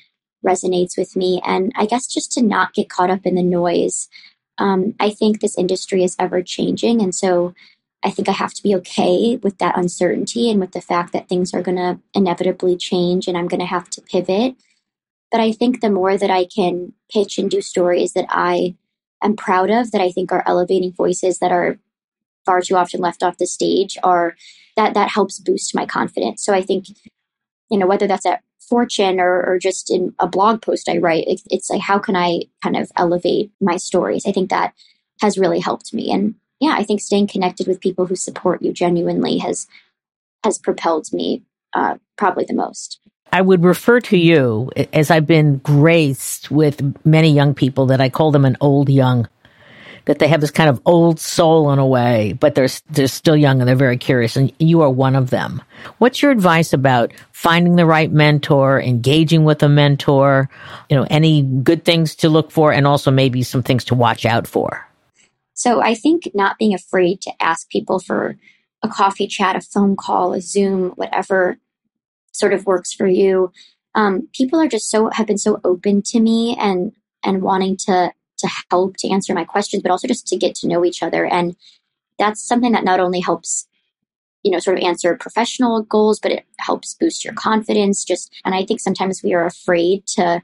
resonates 0.45 0.97
with 0.97 1.17
me. 1.17 1.41
And 1.45 1.73
I 1.77 1.87
guess 1.87 2.07
just 2.07 2.33
to 2.33 2.43
not 2.43 2.75
get 2.75 2.89
caught 2.89 3.11
up 3.11 3.25
in 3.25 3.35
the 3.35 3.43
noise. 3.43 4.09
Um, 4.59 4.95
I 5.01 5.11
think 5.11 5.41
this 5.41 5.57
industry 5.57 6.03
is 6.03 6.17
ever 6.19 6.43
changing. 6.43 7.01
And 7.01 7.15
so 7.15 7.55
I 8.03 8.11
think 8.11 8.29
I 8.29 8.33
have 8.33 8.55
to 8.55 8.63
be 8.63 8.75
okay 8.77 9.37
with 9.37 9.59
that 9.59 9.77
uncertainty 9.77 10.51
and 10.51 10.59
with 10.59 10.73
the 10.73 10.81
fact 10.81 11.13
that 11.13 11.29
things 11.29 11.53
are 11.53 11.63
going 11.63 11.77
to 11.77 11.99
inevitably 12.15 12.77
change 12.77 13.29
and 13.29 13.37
I'm 13.37 13.49
going 13.49 13.61
to 13.61 13.67
have 13.67 13.91
to 13.91 14.01
pivot. 14.01 14.57
But 15.31 15.41
I 15.41 15.53
think 15.53 15.81
the 15.81 15.91
more 15.91 16.17
that 16.17 16.31
I 16.31 16.47
can 16.47 16.95
pitch 17.13 17.39
and 17.39 17.51
do 17.51 17.61
stories 17.61 18.15
that 18.15 18.27
I 18.29 18.75
am 19.23 19.37
proud 19.37 19.71
of, 19.71 19.93
that 19.93 20.01
I 20.01 20.11
think 20.11 20.33
are 20.33 20.43
elevating 20.47 20.93
voices 20.93 21.39
that 21.39 21.53
are 21.53 21.79
far 22.45 22.61
too 22.61 22.77
often 22.77 23.01
left 23.01 23.23
off 23.23 23.39
the 23.39 23.47
stage, 23.47 23.99
are 24.03 24.37
that 24.77 24.95
that 24.95 25.11
helps 25.11 25.39
boost 25.39 25.75
my 25.75 25.87
confidence. 25.87 26.45
So 26.45 26.53
I 26.55 26.63
think, 26.63 26.87
you 27.71 27.79
know, 27.79 27.87
whether 27.87 28.07
that's 28.07 28.27
at 28.27 28.43
Fortune 28.61 29.19
or, 29.19 29.43
or 29.45 29.59
just 29.59 29.91
in 29.91 30.15
a 30.21 30.29
blog 30.29 30.63
post 30.63 30.89
I 30.89 30.99
write. 30.99 31.25
It's, 31.27 31.43
it's 31.51 31.71
like, 31.71 31.81
how 31.81 31.99
can 31.99 32.15
I 32.15 32.43
kind 32.63 32.77
of 32.77 32.91
elevate 32.97 33.51
my 33.61 33.77
stories? 33.77 34.25
I 34.27 34.33
think 34.33 34.51
that 34.51 34.75
has 35.21 35.37
really 35.37 35.59
helped 35.59 35.93
me. 35.93 36.13
And 36.13 36.37
yeah, 36.61 36.77
I 36.79 36.85
think 36.85 37.01
staying 37.01 37.27
connected 37.27 37.67
with 37.67 37.81
people 37.81 38.07
who 38.07 38.17
support 38.17 38.63
you 38.63 38.73
genuinely 38.73 39.39
has 39.39 39.67
has 40.45 40.57
propelled 40.59 41.13
me 41.13 41.43
uh, 41.75 41.97
probably 42.17 42.45
the 42.45 42.55
most. 42.55 43.01
I 43.33 43.43
would 43.43 43.63
refer 43.63 44.01
to 44.01 44.17
you 44.17 44.71
as 44.93 45.11
I've 45.11 45.27
been 45.27 45.59
graced 45.59 46.51
with 46.51 46.97
many 47.05 47.31
young 47.31 47.55
people 47.55 47.87
that 47.87 48.01
I 48.01 48.09
call 48.09 48.31
them 48.31 48.45
an 48.45 48.57
old 48.61 48.89
young 48.89 49.29
that 50.07 50.19
they 50.19 50.29
have 50.29 50.41
this 50.41 50.51
kind 50.51 50.71
of 50.71 50.81
old 50.87 51.21
soul 51.21 51.71
in 51.73 51.79
a 51.79 51.87
way, 51.87 52.33
but 52.41 52.55
they're, 52.55 52.69
they're 52.91 53.09
still 53.09 53.37
young 53.37 53.61
and 53.61 53.69
they're 53.69 53.77
very 53.77 53.97
curious. 53.97 54.37
And 54.37 54.53
you 54.59 54.83
are 54.83 54.91
one 54.91 55.17
of 55.17 55.31
them. 55.31 55.63
What's 55.99 56.23
your 56.23 56.31
advice 56.31 56.73
about 56.73 57.13
finding 57.33 57.77
the 57.77 57.87
right 57.87 58.11
mentor, 58.11 58.81
engaging 58.81 59.45
with 59.45 59.63
a 59.63 59.69
mentor, 59.69 60.49
you 60.89 60.97
know, 60.97 61.07
any 61.11 61.43
good 61.43 61.85
things 61.85 62.15
to 62.17 62.29
look 62.29 62.51
for 62.51 62.73
and 62.73 62.87
also 62.87 63.11
maybe 63.11 63.43
some 63.43 63.63
things 63.63 63.85
to 63.85 63.95
watch 63.95 64.25
out 64.25 64.47
for? 64.47 64.87
So 65.55 65.83
I 65.83 65.95
think 65.95 66.31
not 66.35 66.59
being 66.59 66.75
afraid 66.75 67.21
to 67.23 67.33
ask 67.41 67.69
people 67.69 67.99
for 67.99 68.37
a 68.83 68.89
coffee 68.89 69.27
chat, 69.27 69.57
a 69.57 69.61
phone 69.61 69.97
call, 69.97 70.33
a 70.33 70.41
Zoom, 70.41 70.91
whatever 70.91 71.59
sort 72.33 72.53
of 72.53 72.67
works 72.67 72.93
for 72.93 73.07
you. 73.07 73.53
Um, 73.95 74.29
people 74.33 74.61
are 74.61 74.69
just 74.69 74.89
so 74.89 75.11
have 75.11 75.27
been 75.27 75.39
so 75.39 75.61
open 75.65 76.03
to 76.03 76.21
me 76.21 76.57
and 76.59 76.93
and 77.23 77.43
wanting 77.43 77.77
to 77.77 78.13
to 78.41 78.49
help 78.71 78.97
to 78.99 79.09
answer 79.09 79.35
my 79.35 79.45
questions, 79.45 79.83
but 79.83 79.91
also 79.91 80.09
just 80.09 80.27
to 80.29 80.37
get 80.37 80.55
to 80.57 80.69
know 80.69 80.85
each 80.85 81.03
other. 81.03 81.25
And 81.25 81.57
that's 82.19 82.47
something 82.47 82.73
that 82.73 82.85
not 82.85 83.01
only 83.01 83.21
helps, 83.21 83.67
you 84.43 84.51
know, 84.51 84.59
sort 84.59 84.79
of 84.79 84.85
answer 84.85 85.17
professional 85.17 85.83
goals, 85.83 86.21
but 86.21 86.33
it 86.33 86.45
helps 86.59 86.95
boost 86.95 87.25
your 87.25 87.35
confidence. 87.35 88.05
Just, 88.05 88.35
and 88.45 88.55
I 88.55 88.65
think 88.65 88.81
sometimes 88.81 89.23
we 89.23 89.35
are 89.35 89.47
afraid 89.47 90.07
to, 90.09 90.43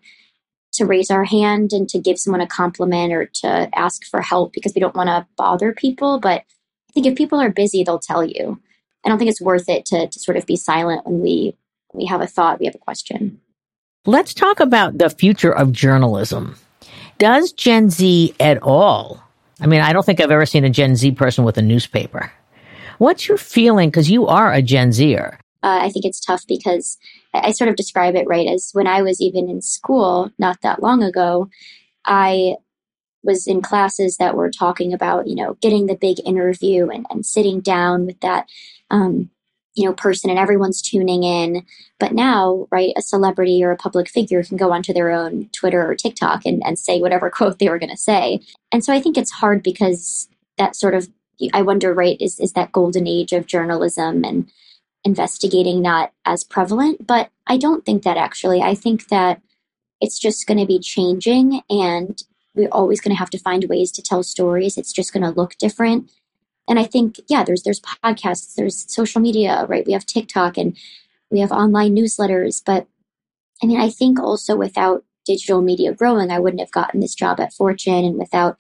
to 0.75 0.87
raise 0.87 1.11
our 1.11 1.25
hand 1.25 1.73
and 1.73 1.89
to 1.89 1.99
give 1.99 2.19
someone 2.19 2.41
a 2.41 2.47
compliment 2.47 3.13
or 3.13 3.27
to 3.27 3.69
ask 3.75 4.05
for 4.05 4.21
help 4.21 4.53
because 4.53 4.73
we 4.75 4.81
don't 4.81 4.97
want 4.97 5.09
to 5.09 5.27
bother 5.37 5.73
people. 5.73 6.19
But 6.19 6.43
I 6.89 6.93
think 6.93 7.07
if 7.07 7.17
people 7.17 7.41
are 7.41 7.51
busy, 7.51 7.85
they'll 7.85 7.99
tell 7.99 8.25
you. 8.25 8.61
I 9.05 9.09
don't 9.09 9.19
think 9.19 9.31
it's 9.31 9.41
worth 9.41 9.69
it 9.69 9.87
to, 9.87 10.09
to 10.09 10.21
sort 10.21 10.37
of 10.37 10.47
be 10.47 10.57
silent 10.57 11.07
when 11.07 11.21
we, 11.21 11.57
we 11.95 12.07
have 12.07 12.21
a 12.21 12.27
thought, 12.27 12.59
we 12.59 12.67
have 12.67 12.75
a 12.75 12.79
question. 12.79 13.41
Let's 14.05 14.35
talk 14.35 14.61
about 14.61 14.99
the 14.99 15.11
future 15.11 15.53
of 15.53 15.73
journalism. 15.73 16.57
Does 17.19 17.53
Gen 17.53 17.91
Z 17.91 18.35
at 18.41 18.63
all? 18.63 19.23
I 19.61 19.67
mean, 19.67 19.81
I 19.81 19.93
don't 19.93 20.05
think 20.05 20.21
I've 20.21 20.31
ever 20.31 20.47
seen 20.47 20.65
a 20.65 20.71
Gen 20.71 20.97
Z 20.97 21.13
person 21.13 21.45
with 21.45 21.57
a 21.57 21.63
newspaper. 21.63 22.31
What's 22.99 23.29
your 23.29 23.39
feeling? 23.39 23.91
Because 23.91 24.11
you 24.11 24.27
are 24.27 24.53
a 24.53 24.63
Gen 24.63 24.93
Zer. 24.93 25.39
Uh, 25.63 25.81
I 25.83 25.91
think 25.91 26.05
it's 26.05 26.21
tough 26.21 26.47
because 26.47 26.99
I 27.35 27.53
sort 27.53 27.69
of 27.69 27.77
describe 27.77 28.15
it 28.15 28.29
right 28.29 28.47
as 28.47 28.71
when 28.73 28.87
I 28.87 29.03
was 29.03 29.21
even 29.21 29.49
in 29.49 29.63
school 29.63 30.31
not 30.39 30.61
that 30.63 30.83
long 30.83 31.03
ago, 31.03 31.49
I 32.05 32.57
was 33.23 33.47
in 33.47 33.61
classes 33.63 34.17
that 34.19 34.37
were 34.37 34.51
talking 34.51 34.93
about, 34.93 35.27
you 35.27 35.35
know, 35.35 35.55
getting 35.61 35.87
the 35.87 35.97
big 35.97 36.19
interview 36.25 36.89
and, 36.89 37.07
and 37.11 37.27
sitting 37.27 37.61
down 37.61 38.07
with 38.07 38.21
that 38.21 38.47
um, 38.91 39.31
you 39.77 39.85
know 39.85 39.93
person 39.93 40.31
and 40.31 40.39
everyone's 40.39 40.83
tuning 40.83 41.23
in. 41.23 41.65
But 42.01 42.13
now 42.13 42.67
right 42.71 42.93
a 42.97 43.03
celebrity 43.03 43.63
or 43.63 43.71
a 43.71 43.77
public 43.77 44.09
figure 44.09 44.43
can 44.43 44.57
go 44.57 44.73
onto 44.73 44.93
their 44.93 45.11
own 45.11 45.49
twitter 45.53 45.89
or 45.89 45.95
tiktok 45.95 46.45
and, 46.45 46.63
and 46.65 46.79
say 46.79 47.01
whatever 47.01 47.31
quote 47.37 47.59
they 47.59 47.69
were 47.69 47.79
going 47.79 47.91
to 47.91 47.97
say. 47.97 48.41
And 48.73 48.83
so 48.85 48.93
i 48.93 49.01
think 49.01 49.17
it's 49.17 49.31
hard 49.31 49.63
because 49.63 50.29
that 50.59 50.75
sort 50.75 50.95
of 50.95 51.09
i 51.53 51.63
wonder 51.63 51.93
right 51.93 52.17
is, 52.21 52.41
is 52.41 52.55
that 52.55 52.73
golden 52.73 53.07
age 53.07 53.33
of 53.33 53.47
journalism 53.47 54.25
and 54.25 54.51
investigating 55.05 55.83
not 55.83 56.13
as 56.25 56.43
prevalent? 56.43 57.07
But 57.07 57.31
i 57.47 57.57
don't 57.57 57.85
think 57.85 58.03
that 58.03 58.17
actually. 58.17 58.63
I 58.63 58.75
think 58.75 59.09
that 59.09 59.41
it's 60.01 60.19
just 60.19 60.47
going 60.47 60.59
to 60.59 60.67
be 60.67 60.79
changing 60.79 61.63
and 61.71 62.23
we're 62.55 62.69
always 62.69 63.01
going 63.01 63.15
to 63.15 63.19
have 63.19 63.31
to 63.31 63.39
find 63.39 63.65
ways 63.65 63.93
to 63.93 64.03
tell 64.03 64.23
stories. 64.23 64.79
It's 64.79 64.93
just 64.93 65.13
going 65.13 65.23
to 65.23 65.39
look 65.39 65.57
different 65.59 66.11
and 66.69 66.79
I 66.79 66.85
think, 66.85 67.21
yeah, 67.29 67.45
there's 67.45 67.63
there's 67.63 67.81
podcasts, 67.81 68.55
there's 68.55 68.93
social 68.93 69.21
media, 69.21 69.67
right? 69.69 69.87
We 69.87 69.93
have 69.93 70.07
TikTok 70.07 70.57
and 70.59 70.77
we 71.31 71.41
have 71.41 71.53
online 71.53 71.95
newsletters. 71.95 72.63
But 72.65 72.87
I 73.63 73.67
mean, 73.67 73.81
I 73.81 73.89
think 73.89 74.19
also 74.19 74.57
without 74.57 75.05
digital 75.25 75.63
media 75.63 75.93
growing, 75.93 76.31
I 76.31 76.39
wouldn't 76.39 76.61
have 76.61 76.71
gotten 76.71 77.01
this 77.01 77.15
job 77.15 77.41
at 77.41 77.53
Fortune. 77.53 78.05
And 78.05 78.19
without 78.19 78.59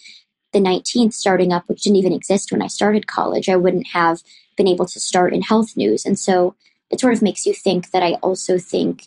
the 0.52 0.58
19th 0.60 1.14
starting 1.14 1.52
up, 1.52 1.68
which 1.68 1.82
didn't 1.82 1.96
even 1.96 2.12
exist 2.12 2.52
when 2.52 2.62
I 2.62 2.68
started 2.68 3.06
college, 3.06 3.48
I 3.48 3.56
wouldn't 3.56 3.88
have 3.88 4.22
been 4.56 4.68
able 4.68 4.86
to 4.86 5.00
start 5.00 5.34
in 5.34 5.42
health 5.42 5.76
news. 5.76 6.06
And 6.06 6.18
so 6.18 6.54
it 6.90 7.00
sort 7.00 7.12
of 7.12 7.22
makes 7.22 7.44
you 7.44 7.52
think 7.52 7.90
that 7.90 8.02
I 8.02 8.14
also 8.14 8.58
think 8.58 9.06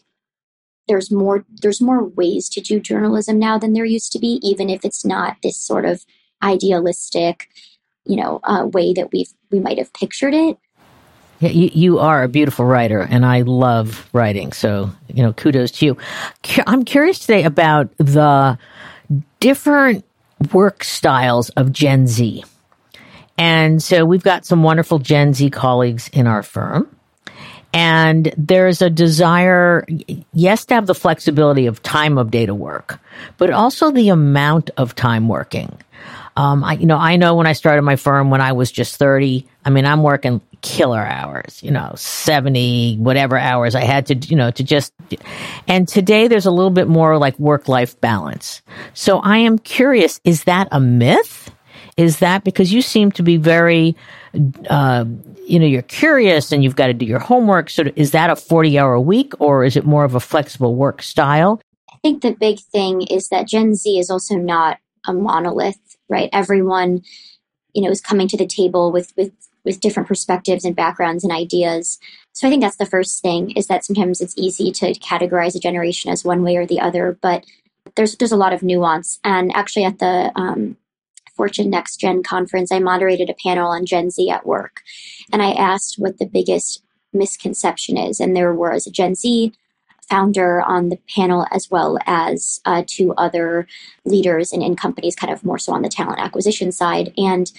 there's 0.87 1.11
more 1.11 1.45
there's 1.61 1.79
more 1.79 2.03
ways 2.03 2.49
to 2.49 2.61
do 2.61 2.79
journalism 2.79 3.39
now 3.39 3.57
than 3.57 3.73
there 3.73 3.85
used 3.85 4.11
to 4.11 4.19
be, 4.19 4.39
even 4.41 4.69
if 4.69 4.83
it's 4.83 5.05
not 5.05 5.37
this 5.41 5.57
sort 5.57 5.85
of 5.85 6.05
idealistic 6.43 7.47
you 8.09 8.17
know 8.17 8.39
uh, 8.43 8.65
way 8.65 8.93
that 8.93 9.11
we 9.13 9.27
we 9.51 9.59
might 9.59 9.77
have 9.77 9.93
pictured 9.93 10.33
it. 10.33 10.57
Yeah, 11.39 11.51
you, 11.51 11.69
you 11.73 11.99
are 11.99 12.23
a 12.23 12.27
beautiful 12.27 12.65
writer, 12.65 12.99
and 12.99 13.25
I 13.25 13.41
love 13.41 14.09
writing. 14.11 14.51
So 14.51 14.91
you 15.07 15.23
know, 15.23 15.31
kudos 15.31 15.71
to 15.71 15.85
you. 15.85 15.97
I'm 16.67 16.83
curious 16.83 17.19
today 17.19 17.43
about 17.43 17.95
the 17.97 18.57
different 19.39 20.03
work 20.53 20.83
styles 20.83 21.49
of 21.51 21.71
Gen 21.71 22.07
Z. 22.07 22.43
And 23.37 23.81
so 23.81 24.03
we've 24.05 24.23
got 24.23 24.45
some 24.45 24.63
wonderful 24.63 24.99
Gen 24.99 25.33
Z 25.33 25.49
colleagues 25.51 26.09
in 26.09 26.27
our 26.27 26.43
firm. 26.43 26.93
And 27.71 28.33
there's 28.35 28.81
a 28.81 28.89
desire, 28.89 29.85
yes, 30.33 30.65
to 30.65 30.73
have 30.73 30.87
the 30.87 30.95
flexibility 30.95 31.67
of 31.67 31.83
time 31.83 32.17
of 32.17 32.31
data 32.31 32.55
work, 32.55 32.99
but 33.37 33.51
also 33.51 33.91
the 33.91 34.09
amount 34.09 34.71
of 34.75 34.95
time 34.95 35.27
working. 35.27 35.77
Um, 36.39 36.63
I, 36.63 36.73
you 36.75 36.85
know, 36.85 36.95
I 36.95 37.17
know 37.17 37.35
when 37.35 37.47
I 37.47 37.51
started 37.51 37.81
my 37.81 37.97
firm 37.97 38.29
when 38.29 38.39
I 38.39 38.53
was 38.53 38.71
just 38.71 38.95
30, 38.95 39.45
I 39.65 39.69
mean, 39.71 39.85
I'm 39.85 40.03
working 40.03 40.39
killer 40.61 41.05
hours, 41.05 41.61
you 41.61 41.69
know, 41.69 41.91
70, 41.97 42.95
whatever 42.95 43.37
hours 43.37 43.75
I 43.75 43.83
had 43.83 44.05
to, 44.05 44.15
you 44.15 44.37
know, 44.37 44.49
to 44.51 44.63
just, 44.63 44.93
and 45.67 45.85
today 45.85 46.29
there's 46.29 46.45
a 46.45 46.51
little 46.51 46.69
bit 46.69 46.87
more 46.87 47.17
like 47.17 47.37
work 47.39 47.67
life 47.67 47.99
balance. 47.99 48.61
So 48.93 49.19
I 49.19 49.39
am 49.39 49.59
curious, 49.59 50.21
is 50.23 50.45
that 50.45 50.69
a 50.71 50.79
myth? 50.79 51.51
Is 51.97 52.19
that 52.19 52.45
because 52.45 52.71
you 52.71 52.81
seem 52.81 53.11
to 53.13 53.21
be 53.21 53.35
very, 53.35 53.97
uh, 54.69 55.03
you 55.45 55.59
know, 55.59 55.65
you're 55.65 55.81
curious 55.81 56.53
and 56.53 56.63
you've 56.63 56.77
got 56.77 56.87
to 56.87 56.93
do 56.93 57.05
your 57.05 57.19
homework. 57.19 57.69
So 57.69 57.83
is 57.97 58.11
that 58.11 58.29
a 58.29 58.37
40 58.37 58.79
hour 58.79 58.97
week 58.97 59.33
or 59.41 59.65
is 59.65 59.75
it 59.75 59.85
more 59.85 60.05
of 60.05 60.15
a 60.15 60.21
flexible 60.21 60.73
work 60.73 61.01
style? 61.01 61.59
I 61.91 61.97
think 62.01 62.21
the 62.21 62.31
big 62.31 62.61
thing 62.61 63.01
is 63.01 63.27
that 63.27 63.45
Gen 63.45 63.75
Z 63.75 63.99
is 63.99 64.09
also 64.09 64.35
not 64.35 64.77
a 65.05 65.11
monolith 65.11 65.97
right? 66.09 66.29
Everyone, 66.33 67.03
you 67.73 67.81
know, 67.81 67.89
is 67.89 68.01
coming 68.01 68.27
to 68.27 68.37
the 68.37 68.47
table 68.47 68.91
with 68.91 69.13
with 69.15 69.31
with 69.65 69.79
different 69.79 70.07
perspectives 70.07 70.65
and 70.65 70.75
backgrounds 70.75 71.23
and 71.23 71.33
ideas. 71.33 71.99
So 72.33 72.47
I 72.47 72.49
think 72.49 72.61
that's 72.61 72.77
the 72.77 72.85
first 72.85 73.21
thing 73.21 73.51
is 73.51 73.67
that 73.67 73.83
sometimes 73.83 74.21
it's 74.21 74.37
easy 74.37 74.71
to 74.71 74.93
categorize 74.99 75.55
a 75.55 75.59
generation 75.59 76.11
as 76.11 76.23
one 76.23 76.43
way 76.43 76.55
or 76.55 76.65
the 76.65 76.79
other, 76.79 77.17
but 77.21 77.45
there's 77.95 78.15
there's 78.17 78.31
a 78.31 78.37
lot 78.37 78.53
of 78.53 78.63
nuance. 78.63 79.19
And 79.23 79.55
actually, 79.55 79.85
at 79.85 79.99
the 79.99 80.31
um, 80.35 80.77
Fortune 81.35 81.69
Next 81.69 81.97
Gen 81.97 82.23
conference, 82.23 82.71
I 82.71 82.79
moderated 82.79 83.29
a 83.29 83.35
panel 83.43 83.69
on 83.69 83.85
Gen 83.85 84.09
Z 84.09 84.29
at 84.29 84.45
work, 84.45 84.81
and 85.31 85.41
I 85.41 85.51
asked 85.51 85.95
what 85.97 86.17
the 86.17 86.25
biggest 86.25 86.83
misconception 87.13 87.97
is, 87.97 88.19
and 88.19 88.35
there 88.35 88.53
was 88.53 88.85
a 88.85 88.91
Gen 88.91 89.15
Z 89.15 89.53
founder 90.09 90.61
on 90.61 90.89
the 90.89 90.99
panel, 91.15 91.45
as 91.51 91.69
well 91.69 91.97
as 92.05 92.61
uh, 92.65 92.83
two 92.87 93.13
other 93.13 93.67
leaders 94.05 94.51
in, 94.51 94.61
in 94.61 94.75
companies, 94.75 95.15
kind 95.15 95.31
of 95.31 95.43
more 95.43 95.59
so 95.59 95.73
on 95.73 95.81
the 95.81 95.89
talent 95.89 96.19
acquisition 96.19 96.71
side. 96.71 97.13
And 97.17 97.51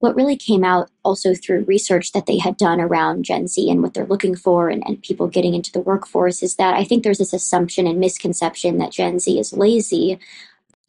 what 0.00 0.16
really 0.16 0.36
came 0.36 0.64
out 0.64 0.90
also 1.04 1.32
through 1.32 1.64
research 1.64 2.10
that 2.10 2.26
they 2.26 2.38
had 2.38 2.56
done 2.56 2.80
around 2.80 3.24
Gen 3.24 3.46
Z 3.46 3.70
and 3.70 3.82
what 3.82 3.94
they're 3.94 4.04
looking 4.04 4.34
for 4.34 4.68
and, 4.68 4.82
and 4.84 5.00
people 5.00 5.28
getting 5.28 5.54
into 5.54 5.70
the 5.70 5.80
workforce 5.80 6.42
is 6.42 6.56
that 6.56 6.74
I 6.74 6.82
think 6.82 7.04
there's 7.04 7.18
this 7.18 7.32
assumption 7.32 7.86
and 7.86 8.00
misconception 8.00 8.78
that 8.78 8.90
Gen 8.90 9.20
Z 9.20 9.38
is 9.38 9.52
lazy 9.52 10.18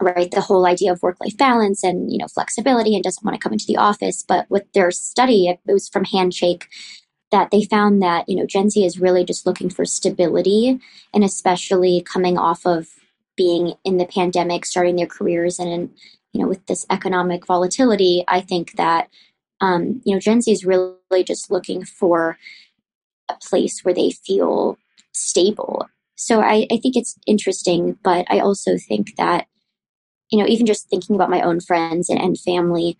right 0.01 0.31
the 0.31 0.41
whole 0.41 0.65
idea 0.65 0.91
of 0.91 1.01
work 1.03 1.17
life 1.21 1.37
balance 1.37 1.83
and 1.83 2.11
you 2.11 2.17
know 2.17 2.27
flexibility 2.27 2.95
and 2.95 3.03
doesn't 3.03 3.23
want 3.23 3.35
to 3.35 3.39
come 3.39 3.53
into 3.53 3.65
the 3.67 3.77
office 3.77 4.23
but 4.27 4.49
with 4.49 4.71
their 4.73 4.91
study 4.91 5.47
it 5.47 5.59
was 5.65 5.87
from 5.87 6.03
handshake 6.05 6.67
that 7.33 7.49
they 7.49 7.63
found 7.63 8.01
that 8.03 8.29
you 8.29 8.35
know 8.35 8.45
Gen 8.45 8.69
Z 8.69 8.85
is 8.85 8.99
really 8.99 9.25
just 9.25 9.45
looking 9.47 9.69
for 9.69 9.85
stability, 9.85 10.79
and 11.13 11.23
especially 11.23 12.01
coming 12.01 12.37
off 12.37 12.65
of 12.65 12.87
being 13.35 13.73
in 13.83 13.97
the 13.97 14.05
pandemic, 14.05 14.65
starting 14.65 14.95
their 14.95 15.07
careers, 15.07 15.57
and 15.57 15.89
you 16.31 16.41
know 16.41 16.47
with 16.47 16.63
this 16.67 16.85
economic 16.91 17.45
volatility, 17.47 18.23
I 18.27 18.39
think 18.39 18.73
that 18.73 19.09
um, 19.61 19.99
you 20.05 20.13
know 20.13 20.19
Gen 20.19 20.41
Z 20.41 20.51
is 20.51 20.63
really 20.63 21.23
just 21.23 21.49
looking 21.49 21.83
for 21.83 22.37
a 23.29 23.35
place 23.41 23.81
where 23.81 23.95
they 23.95 24.11
feel 24.11 24.77
stable. 25.11 25.87
So 26.15 26.39
I, 26.39 26.67
I 26.71 26.77
think 26.77 26.95
it's 26.95 27.17
interesting, 27.25 27.97
but 28.03 28.27
I 28.29 28.39
also 28.39 28.77
think 28.77 29.15
that 29.17 29.47
you 30.29 30.37
know 30.37 30.45
even 30.47 30.67
just 30.67 30.87
thinking 30.87 31.15
about 31.15 31.31
my 31.31 31.41
own 31.41 31.61
friends 31.61 32.09
and, 32.09 32.21
and 32.21 32.39
family 32.39 32.95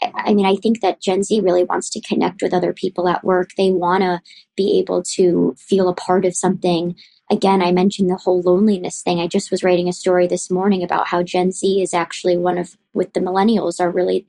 I 0.00 0.32
mean, 0.32 0.46
I 0.46 0.56
think 0.56 0.80
that 0.80 1.00
Gen 1.00 1.22
Z 1.22 1.40
really 1.40 1.64
wants 1.64 1.90
to 1.90 2.00
connect 2.00 2.42
with 2.42 2.54
other 2.54 2.72
people 2.72 3.08
at 3.08 3.24
work. 3.24 3.50
They 3.56 3.70
want 3.70 4.02
to 4.02 4.20
be 4.56 4.78
able 4.78 5.02
to 5.14 5.54
feel 5.58 5.88
a 5.88 5.94
part 5.94 6.24
of 6.24 6.36
something. 6.36 6.94
Again, 7.30 7.62
I 7.62 7.72
mentioned 7.72 8.08
the 8.08 8.16
whole 8.16 8.40
loneliness 8.40 9.02
thing. 9.02 9.20
I 9.20 9.26
just 9.26 9.50
was 9.50 9.62
writing 9.62 9.88
a 9.88 9.92
story 9.92 10.26
this 10.26 10.50
morning 10.50 10.82
about 10.82 11.08
how 11.08 11.22
Gen 11.22 11.52
Z 11.52 11.82
is 11.82 11.92
actually 11.92 12.36
one 12.36 12.58
of, 12.58 12.76
with 12.94 13.12
the 13.12 13.20
millennials, 13.20 13.80
are 13.80 13.90
really 13.90 14.26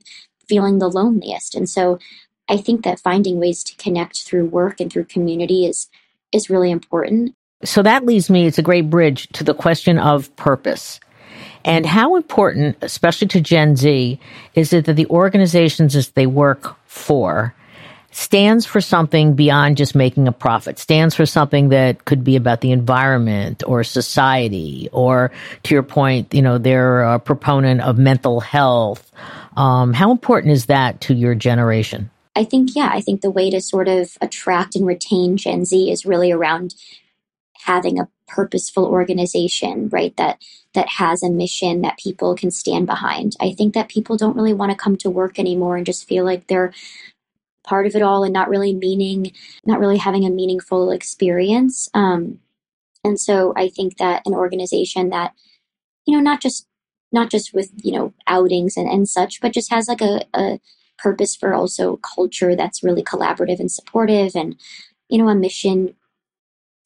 feeling 0.48 0.78
the 0.78 0.90
loneliest. 0.90 1.54
And 1.54 1.68
so 1.68 1.98
I 2.48 2.56
think 2.56 2.82
that 2.84 2.98
finding 2.98 3.38
ways 3.38 3.62
to 3.64 3.76
connect 3.76 4.24
through 4.24 4.46
work 4.46 4.80
and 4.80 4.92
through 4.92 5.04
community 5.04 5.66
is 5.66 5.88
is 6.32 6.50
really 6.50 6.70
important. 6.70 7.34
So 7.64 7.82
that 7.82 8.06
leads 8.06 8.30
me, 8.30 8.46
it's 8.46 8.58
a 8.58 8.62
great 8.62 8.88
bridge 8.88 9.28
to 9.34 9.44
the 9.44 9.54
question 9.54 9.98
of 9.98 10.34
purpose. 10.36 11.00
And 11.64 11.84
how 11.84 12.16
important, 12.16 12.76
especially 12.80 13.28
to 13.28 13.40
Gen 13.40 13.76
Z, 13.76 14.18
is 14.54 14.72
it 14.72 14.86
that 14.86 14.94
the 14.94 15.06
organizations 15.06 15.94
that 15.94 16.14
they 16.14 16.26
work 16.26 16.76
for 16.86 17.54
stands 18.12 18.66
for 18.66 18.80
something 18.80 19.34
beyond 19.34 19.76
just 19.76 19.94
making 19.94 20.26
a 20.26 20.32
profit, 20.32 20.78
stands 20.78 21.14
for 21.14 21.26
something 21.26 21.68
that 21.68 22.04
could 22.04 22.24
be 22.24 22.36
about 22.36 22.60
the 22.60 22.72
environment 22.72 23.62
or 23.66 23.84
society, 23.84 24.88
or 24.92 25.30
to 25.62 25.74
your 25.74 25.82
point, 25.82 26.34
you 26.34 26.42
know, 26.42 26.58
they're 26.58 27.02
a 27.02 27.18
proponent 27.18 27.80
of 27.82 27.98
mental 27.98 28.40
health. 28.40 29.10
Um, 29.56 29.92
how 29.92 30.10
important 30.10 30.52
is 30.52 30.66
that 30.66 31.00
to 31.02 31.14
your 31.14 31.34
generation? 31.34 32.10
I 32.34 32.44
think, 32.44 32.70
yeah, 32.74 32.90
I 32.92 33.00
think 33.00 33.20
the 33.20 33.30
way 33.30 33.50
to 33.50 33.60
sort 33.60 33.88
of 33.88 34.16
attract 34.20 34.76
and 34.76 34.86
retain 34.86 35.36
Gen 35.36 35.64
Z 35.64 35.90
is 35.90 36.06
really 36.06 36.32
around 36.32 36.74
having 37.64 37.98
a 37.98 38.08
purposeful 38.26 38.86
organization, 38.86 39.88
right? 39.88 40.16
That 40.16 40.42
that 40.74 40.88
has 40.88 41.22
a 41.22 41.30
mission 41.30 41.80
that 41.82 41.98
people 41.98 42.34
can 42.34 42.50
stand 42.50 42.86
behind. 42.86 43.36
I 43.40 43.52
think 43.52 43.74
that 43.74 43.88
people 43.88 44.16
don't 44.16 44.36
really 44.36 44.52
want 44.52 44.70
to 44.70 44.78
come 44.78 44.96
to 44.98 45.10
work 45.10 45.38
anymore 45.38 45.76
and 45.76 45.86
just 45.86 46.06
feel 46.06 46.24
like 46.24 46.46
they're 46.46 46.72
part 47.64 47.86
of 47.86 47.94
it 47.94 48.02
all 48.02 48.24
and 48.24 48.32
not 48.32 48.48
really 48.48 48.72
meaning, 48.72 49.32
not 49.64 49.80
really 49.80 49.98
having 49.98 50.24
a 50.24 50.30
meaningful 50.30 50.90
experience. 50.90 51.88
Um, 51.92 52.38
and 53.04 53.18
so 53.18 53.52
I 53.56 53.68
think 53.68 53.96
that 53.98 54.22
an 54.26 54.34
organization 54.34 55.10
that, 55.10 55.32
you 56.06 56.16
know, 56.16 56.22
not 56.22 56.40
just 56.40 56.66
not 57.12 57.30
just 57.30 57.52
with 57.52 57.70
you 57.82 57.92
know 57.92 58.12
outings 58.26 58.76
and, 58.76 58.88
and 58.88 59.08
such, 59.08 59.40
but 59.40 59.52
just 59.52 59.70
has 59.70 59.88
like 59.88 60.00
a, 60.00 60.24
a 60.34 60.60
purpose 60.98 61.34
for 61.34 61.54
also 61.54 61.96
culture 61.96 62.54
that's 62.54 62.82
really 62.82 63.02
collaborative 63.02 63.58
and 63.58 63.72
supportive 63.72 64.32
and 64.34 64.56
you 65.08 65.18
know 65.18 65.28
a 65.28 65.34
mission 65.34 65.94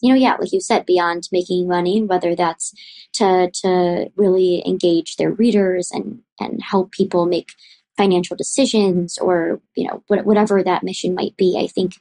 you 0.01 0.13
know, 0.13 0.19
yeah, 0.19 0.37
like 0.39 0.53
you 0.53 0.61
said, 0.61 0.87
beyond 0.87 1.29
making 1.33 1.69
money, 1.69 2.03
whether 2.03 2.35
that's 2.35 2.75
to 3.15 3.51
to 3.63 4.11
really 4.17 4.63
engage 4.67 5.17
their 5.17 5.31
readers 5.31 5.91
and 5.91 6.21
and 6.41 6.63
help 6.63 6.93
people 6.93 7.27
make 7.27 7.53
financial 7.97 8.37
decisions 8.37 9.19
or 9.19 9.61
you 9.77 9.89
know 9.89 10.03
whatever 10.09 10.63
that 10.63 10.83
mission 10.83 11.15
might 11.15 11.37
be. 11.37 11.59
I 11.59 11.67
think 11.67 11.95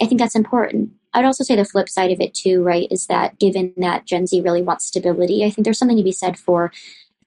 I 0.00 0.06
think 0.06 0.20
that's 0.20 0.36
important. 0.36 0.90
I'd 1.14 1.24
also 1.24 1.44
say 1.44 1.56
the 1.56 1.64
flip 1.64 1.88
side 1.88 2.10
of 2.10 2.20
it 2.20 2.34
too, 2.34 2.62
right, 2.62 2.88
is 2.90 3.06
that 3.06 3.38
given 3.38 3.72
that 3.78 4.04
Gen 4.04 4.26
Z 4.26 4.38
really 4.42 4.62
wants 4.62 4.86
stability, 4.86 5.44
I 5.44 5.50
think 5.50 5.64
there's 5.64 5.78
something 5.78 5.96
to 5.96 6.02
be 6.02 6.12
said 6.12 6.38
for 6.38 6.72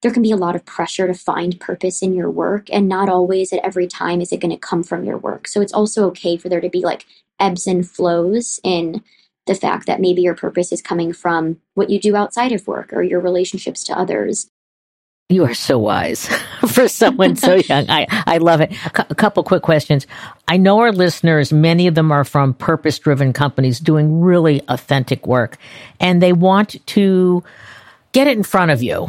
there 0.02 0.12
can 0.12 0.22
be 0.22 0.32
a 0.32 0.38
lot 0.38 0.56
of 0.56 0.66
pressure 0.66 1.08
to 1.08 1.14
find 1.14 1.60
purpose 1.60 2.02
in 2.02 2.14
your 2.14 2.30
work 2.30 2.68
and 2.72 2.88
not 2.88 3.10
always 3.10 3.52
at 3.52 3.64
every 3.64 3.88
time 3.88 4.22
is 4.22 4.32
it 4.32 4.40
going 4.40 4.52
to 4.52 4.58
come 4.58 4.84
from 4.84 5.04
your 5.04 5.18
work 5.18 5.48
so 5.48 5.62
it's 5.62 5.74
also 5.74 6.06
okay 6.08 6.38
for 6.38 6.50
there 6.50 6.62
to 6.62 6.70
be 6.70 6.82
like 6.82 7.06
ebbs 7.40 7.68
and 7.68 7.90
flows 7.90 8.60
in 8.64 9.04
the 9.50 9.56
fact 9.56 9.88
that 9.88 10.00
maybe 10.00 10.22
your 10.22 10.36
purpose 10.36 10.72
is 10.72 10.80
coming 10.80 11.12
from 11.12 11.58
what 11.74 11.90
you 11.90 12.00
do 12.00 12.16
outside 12.16 12.52
of 12.52 12.68
work 12.68 12.94
or 12.94 13.02
your 13.02 13.20
relationships 13.20 13.84
to 13.86 13.98
others. 13.98 14.48
You 15.28 15.44
are 15.44 15.56
so 15.56 15.80
wise 15.80 16.28
for 16.68 16.88
someone 16.88 17.36
so 17.36 17.56
young. 17.68 17.90
I, 17.90 18.06
I 18.28 18.38
love 18.38 18.62
it. 18.62 18.72
A, 18.86 19.16
couple 19.16 19.44
quick 19.44 19.64
questions. 19.64 20.06
I 20.48 20.58
know 20.58 20.80
our 20.80 20.92
listeners, 20.92 21.52
many 21.52 21.88
of 21.88 21.96
them 21.96 22.12
are 22.12 22.24
from 22.24 22.54
purpose 22.54 23.00
driven 23.00 23.34
companies 23.34 23.80
doing 23.80 24.22
really 24.22 24.62
authentic 24.68 25.26
work 25.26 25.58
and 26.00 26.22
they 26.22 26.32
want 26.32 26.86
to 26.86 27.44
get 28.12 28.28
it 28.28 28.38
in 28.38 28.44
front 28.44 28.70
of 28.70 28.84
you. 28.84 29.08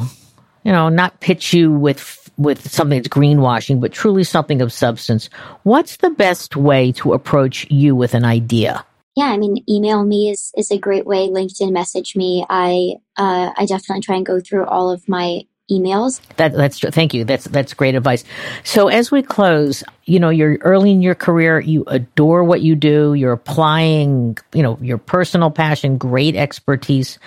You 0.65 0.73
know, 0.73 0.89
not 0.89 1.21
pitch 1.21 1.53
you 1.53 1.71
with 1.71 2.17
with 2.39 2.71
something 2.71 2.99
that's 2.99 3.09
greenwashing, 3.09 3.79
but 3.81 3.93
truly 3.93 4.25
something 4.25 4.63
of 4.63 4.73
substance. 4.73 5.29
What's 5.65 5.97
the 5.99 6.11
best 6.11 6.57
way 6.57 6.93
to 6.93 7.13
approach 7.13 7.71
you 7.71 7.95
with 7.95 8.15
an 8.15 8.25
idea? 8.25 8.85
Yeah, 9.21 9.27
I 9.27 9.37
mean, 9.37 9.63
email 9.69 10.03
me 10.03 10.31
is 10.31 10.51
is 10.57 10.71
a 10.71 10.79
great 10.79 11.05
way. 11.05 11.29
LinkedIn 11.29 11.73
message 11.73 12.17
me. 12.17 12.47
I 12.49 12.95
uh, 13.19 13.53
I 13.55 13.67
definitely 13.67 14.01
try 14.01 14.17
and 14.17 14.25
go 14.25 14.41
through 14.41 14.65
all 14.65 14.91
of 14.91 15.07
my 15.11 15.43
emails. 15.71 16.23
That, 16.37 16.55
that's 16.55 16.81
thank 16.81 17.13
you. 17.13 17.25
That's 17.25 17.45
that's 17.45 17.75
great 17.75 17.95
advice. 17.95 18.25
So 18.65 18.89
as 18.89 19.11
we 19.11 19.23
close, 19.23 19.85
you 20.07 20.19
know, 20.19 20.31
you're 20.31 20.57
early 20.63 20.93
in 20.93 21.03
your 21.03 21.15
career. 21.15 21.61
You 21.61 21.85
adore 21.89 22.45
what 22.45 22.63
you 22.63 22.75
do. 22.75 23.13
You're 23.13 23.33
applying, 23.33 24.39
you 24.55 24.63
know, 24.63 24.79
your 24.81 24.97
personal 24.97 25.51
passion, 25.51 25.99
great 25.99 26.35
expertise. 26.35 27.19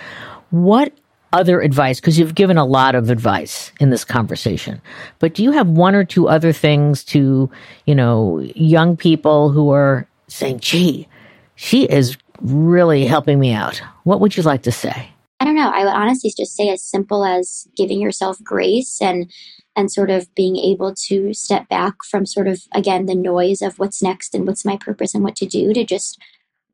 What 0.50 0.92
other 1.32 1.60
advice? 1.60 2.00
Because 2.00 2.18
you've 2.18 2.34
given 2.34 2.58
a 2.58 2.64
lot 2.64 2.96
of 2.96 3.08
advice 3.08 3.70
in 3.78 3.90
this 3.90 4.04
conversation, 4.04 4.82
but 5.20 5.34
do 5.34 5.44
you 5.44 5.52
have 5.52 5.68
one 5.68 5.94
or 5.94 6.04
two 6.04 6.28
other 6.28 6.52
things 6.52 7.04
to, 7.04 7.48
you 7.86 7.94
know, 7.94 8.40
young 8.56 8.96
people 8.96 9.50
who 9.50 9.70
are 9.70 10.08
saying, 10.26 10.58
"Gee." 10.58 11.06
She 11.56 11.84
is 11.84 12.16
really 12.40 13.06
helping 13.06 13.38
me 13.38 13.52
out. 13.52 13.80
What 14.04 14.20
would 14.20 14.36
you 14.36 14.42
like 14.42 14.62
to 14.62 14.72
say? 14.72 15.10
I 15.40 15.44
don't 15.44 15.56
know. 15.56 15.70
I 15.70 15.84
would 15.84 15.94
honestly 15.94 16.32
just 16.36 16.56
say 16.56 16.68
as 16.70 16.82
simple 16.82 17.24
as 17.24 17.68
giving 17.76 18.00
yourself 18.00 18.42
grace 18.42 19.00
and 19.00 19.30
and 19.76 19.90
sort 19.90 20.10
of 20.10 20.32
being 20.34 20.56
able 20.56 20.94
to 20.94 21.34
step 21.34 21.68
back 21.68 22.04
from 22.04 22.24
sort 22.26 22.46
of 22.46 22.62
again 22.72 23.06
the 23.06 23.14
noise 23.14 23.60
of 23.60 23.78
what's 23.78 24.02
next 24.02 24.34
and 24.34 24.46
what's 24.46 24.64
my 24.64 24.76
purpose 24.76 25.14
and 25.14 25.24
what 25.24 25.36
to 25.36 25.46
do 25.46 25.72
to 25.72 25.84
just 25.84 26.20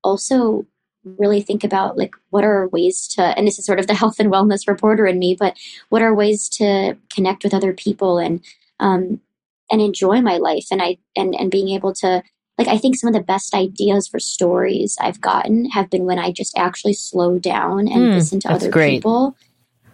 also 0.04 0.66
really 1.04 1.40
think 1.40 1.64
about 1.64 1.96
like 1.96 2.14
what 2.28 2.44
are 2.44 2.68
ways 2.68 3.08
to 3.08 3.22
and 3.22 3.46
this 3.46 3.58
is 3.58 3.64
sort 3.64 3.78
of 3.78 3.86
the 3.86 3.94
health 4.00 4.20
and 4.20 4.30
wellness 4.30 4.68
reporter 4.68 5.06
in 5.06 5.18
me 5.18 5.34
but 5.38 5.56
what 5.88 6.02
are 6.02 6.14
ways 6.14 6.48
to 6.48 6.96
connect 7.12 7.42
with 7.42 7.54
other 7.54 7.72
people 7.72 8.18
and 8.18 8.44
um 8.80 9.20
and 9.70 9.80
enjoy 9.80 10.20
my 10.20 10.36
life 10.36 10.66
and 10.70 10.82
i 10.82 10.98
and 11.16 11.34
and 11.34 11.50
being 11.50 11.70
able 11.70 11.94
to 11.94 12.22
like 12.60 12.68
I 12.68 12.76
think 12.76 12.96
some 12.96 13.08
of 13.08 13.14
the 13.14 13.22
best 13.22 13.54
ideas 13.54 14.06
for 14.06 14.20
stories 14.20 14.98
I've 15.00 15.18
gotten 15.18 15.64
have 15.70 15.88
been 15.88 16.04
when 16.04 16.18
I 16.18 16.30
just 16.30 16.58
actually 16.58 16.92
slow 16.92 17.38
down 17.38 17.88
and 17.88 18.02
mm, 18.02 18.14
listen 18.14 18.38
to 18.40 18.52
other 18.52 18.70
great. 18.70 18.96
people. 18.96 19.34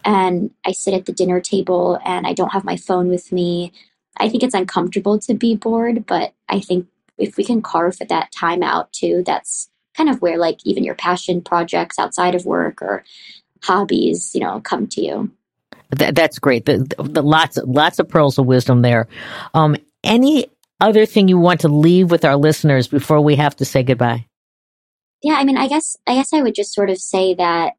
And 0.04 0.50
I 0.64 0.72
sit 0.72 0.92
at 0.92 1.06
the 1.06 1.12
dinner 1.12 1.40
table 1.40 2.00
and 2.04 2.26
I 2.26 2.32
don't 2.32 2.52
have 2.52 2.64
my 2.64 2.76
phone 2.76 3.06
with 3.06 3.30
me. 3.30 3.72
I 4.16 4.28
think 4.28 4.42
it's 4.42 4.52
uncomfortable 4.52 5.16
to 5.20 5.34
be 5.34 5.54
bored, 5.54 6.06
but 6.06 6.34
I 6.48 6.58
think 6.58 6.88
if 7.18 7.36
we 7.36 7.44
can 7.44 7.62
carve 7.62 7.98
that 7.98 8.32
time 8.32 8.64
out 8.64 8.92
too, 8.92 9.22
that's 9.24 9.70
kind 9.96 10.10
of 10.10 10.20
where 10.20 10.36
like 10.36 10.58
even 10.64 10.82
your 10.82 10.96
passion 10.96 11.42
projects 11.42 12.00
outside 12.00 12.34
of 12.34 12.46
work 12.46 12.82
or 12.82 13.04
hobbies, 13.62 14.34
you 14.34 14.40
know, 14.40 14.60
come 14.60 14.88
to 14.88 15.00
you. 15.00 15.30
That, 15.90 16.16
that's 16.16 16.40
great. 16.40 16.64
The, 16.64 16.78
the, 16.78 17.02
the, 17.04 17.22
lots 17.22 17.58
lots 17.64 18.00
of 18.00 18.08
pearls 18.08 18.38
of 18.38 18.46
wisdom 18.46 18.82
there. 18.82 19.06
Um, 19.54 19.76
any 20.02 20.46
other 20.80 21.06
thing 21.06 21.28
you 21.28 21.38
want 21.38 21.60
to 21.60 21.68
leave 21.68 22.10
with 22.10 22.24
our 22.24 22.36
listeners 22.36 22.88
before 22.88 23.20
we 23.20 23.36
have 23.36 23.56
to 23.56 23.64
say 23.64 23.82
goodbye? 23.82 24.26
Yeah, 25.22 25.34
I 25.34 25.44
mean, 25.44 25.56
I 25.56 25.68
guess 25.68 25.96
I 26.06 26.14
guess 26.14 26.32
I 26.32 26.42
would 26.42 26.54
just 26.54 26.74
sort 26.74 26.90
of 26.90 26.98
say 26.98 27.34
that 27.34 27.74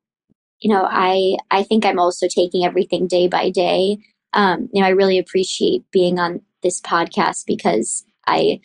you 0.60 0.74
know, 0.74 0.88
I 0.90 1.38
I 1.52 1.64
think 1.64 1.86
I'm 1.86 2.00
also 2.00 2.28
taking 2.28 2.66
everything 2.66 3.08
day 3.08 3.28
by 3.28 3.50
day. 3.50 4.00
Um, 4.34 4.70
you 4.74 4.82
know, 4.82 4.88
I 4.88 4.92
really 4.92 5.20
appreciate 5.20 5.90
being 5.92 6.20
on 6.20 6.42
this 6.64 6.82
podcast 6.82 7.46
because 7.46 8.06
I 8.26 8.60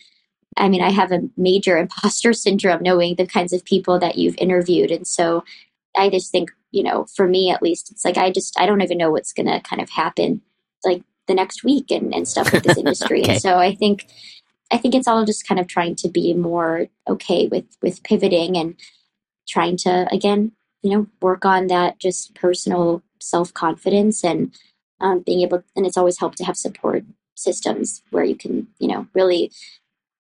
I 0.57 0.69
mean, 0.69 0.83
I 0.83 0.91
have 0.91 1.13
a 1.13 1.29
major 1.37 1.77
imposter 1.79 2.33
syndrome 2.33 2.83
knowing 2.83 3.17
the 3.17 3.27
kinds 3.27 3.53
of 3.53 3.65
people 3.65 3.99
that 3.99 4.17
you've 4.17 4.37
interviewed 4.39 4.91
and 4.91 5.07
so 5.07 5.45
I 5.97 6.09
just 6.09 6.33
think, 6.33 6.51
you 6.71 6.83
know, 6.83 7.05
for 7.15 7.29
me 7.29 7.51
at 7.51 7.63
least, 7.63 7.91
it's 7.91 8.05
like 8.05 8.17
I 8.17 8.31
just 8.31 8.59
I 8.59 8.67
don't 8.67 8.83
even 8.83 8.99
know 8.99 9.11
what's 9.11 9.33
going 9.33 9.47
to 9.47 9.61
kind 9.61 9.83
of 9.83 9.91
happen 9.91 10.41
like 10.85 11.03
the 11.27 11.35
next 11.35 11.65
week 11.65 11.91
and, 11.91 12.15
and 12.15 12.27
stuff 12.27 12.53
with 12.53 12.65
this 12.65 12.79
industry. 12.85 13.23
okay. 13.23 13.33
And 13.33 13.43
so 13.43 13.59
I 13.59 13.75
think 13.75 14.07
I 14.71 14.79
think 14.79 14.95
it's 14.95 15.07
all 15.07 15.25
just 15.25 15.47
kind 15.47 15.61
of 15.61 15.67
trying 15.67 15.97
to 15.97 16.09
be 16.09 16.35
more 16.35 16.87
okay 17.09 17.47
with 17.47 17.65
with 17.83 18.03
pivoting 18.03 18.57
and 18.57 18.77
trying 19.49 19.77
to 19.79 20.07
again, 20.13 20.53
you 20.83 20.91
know, 20.91 21.07
work 21.21 21.45
on 21.45 21.67
that 21.69 21.99
just 21.99 22.35
personal 22.35 23.03
self 23.21 23.53
confidence 23.55 24.25
and 24.25 24.55
um, 25.01 25.21
being 25.21 25.41
able. 25.41 25.63
And 25.77 25.87
it's 25.87 25.97
always 25.97 26.19
helped 26.19 26.39
to 26.39 26.45
have 26.45 26.57
support 26.57 27.05
systems 27.35 28.03
where 28.11 28.25
you 28.25 28.37
can, 28.37 28.69
you 28.79 28.89
know, 28.89 29.07
really 29.15 29.51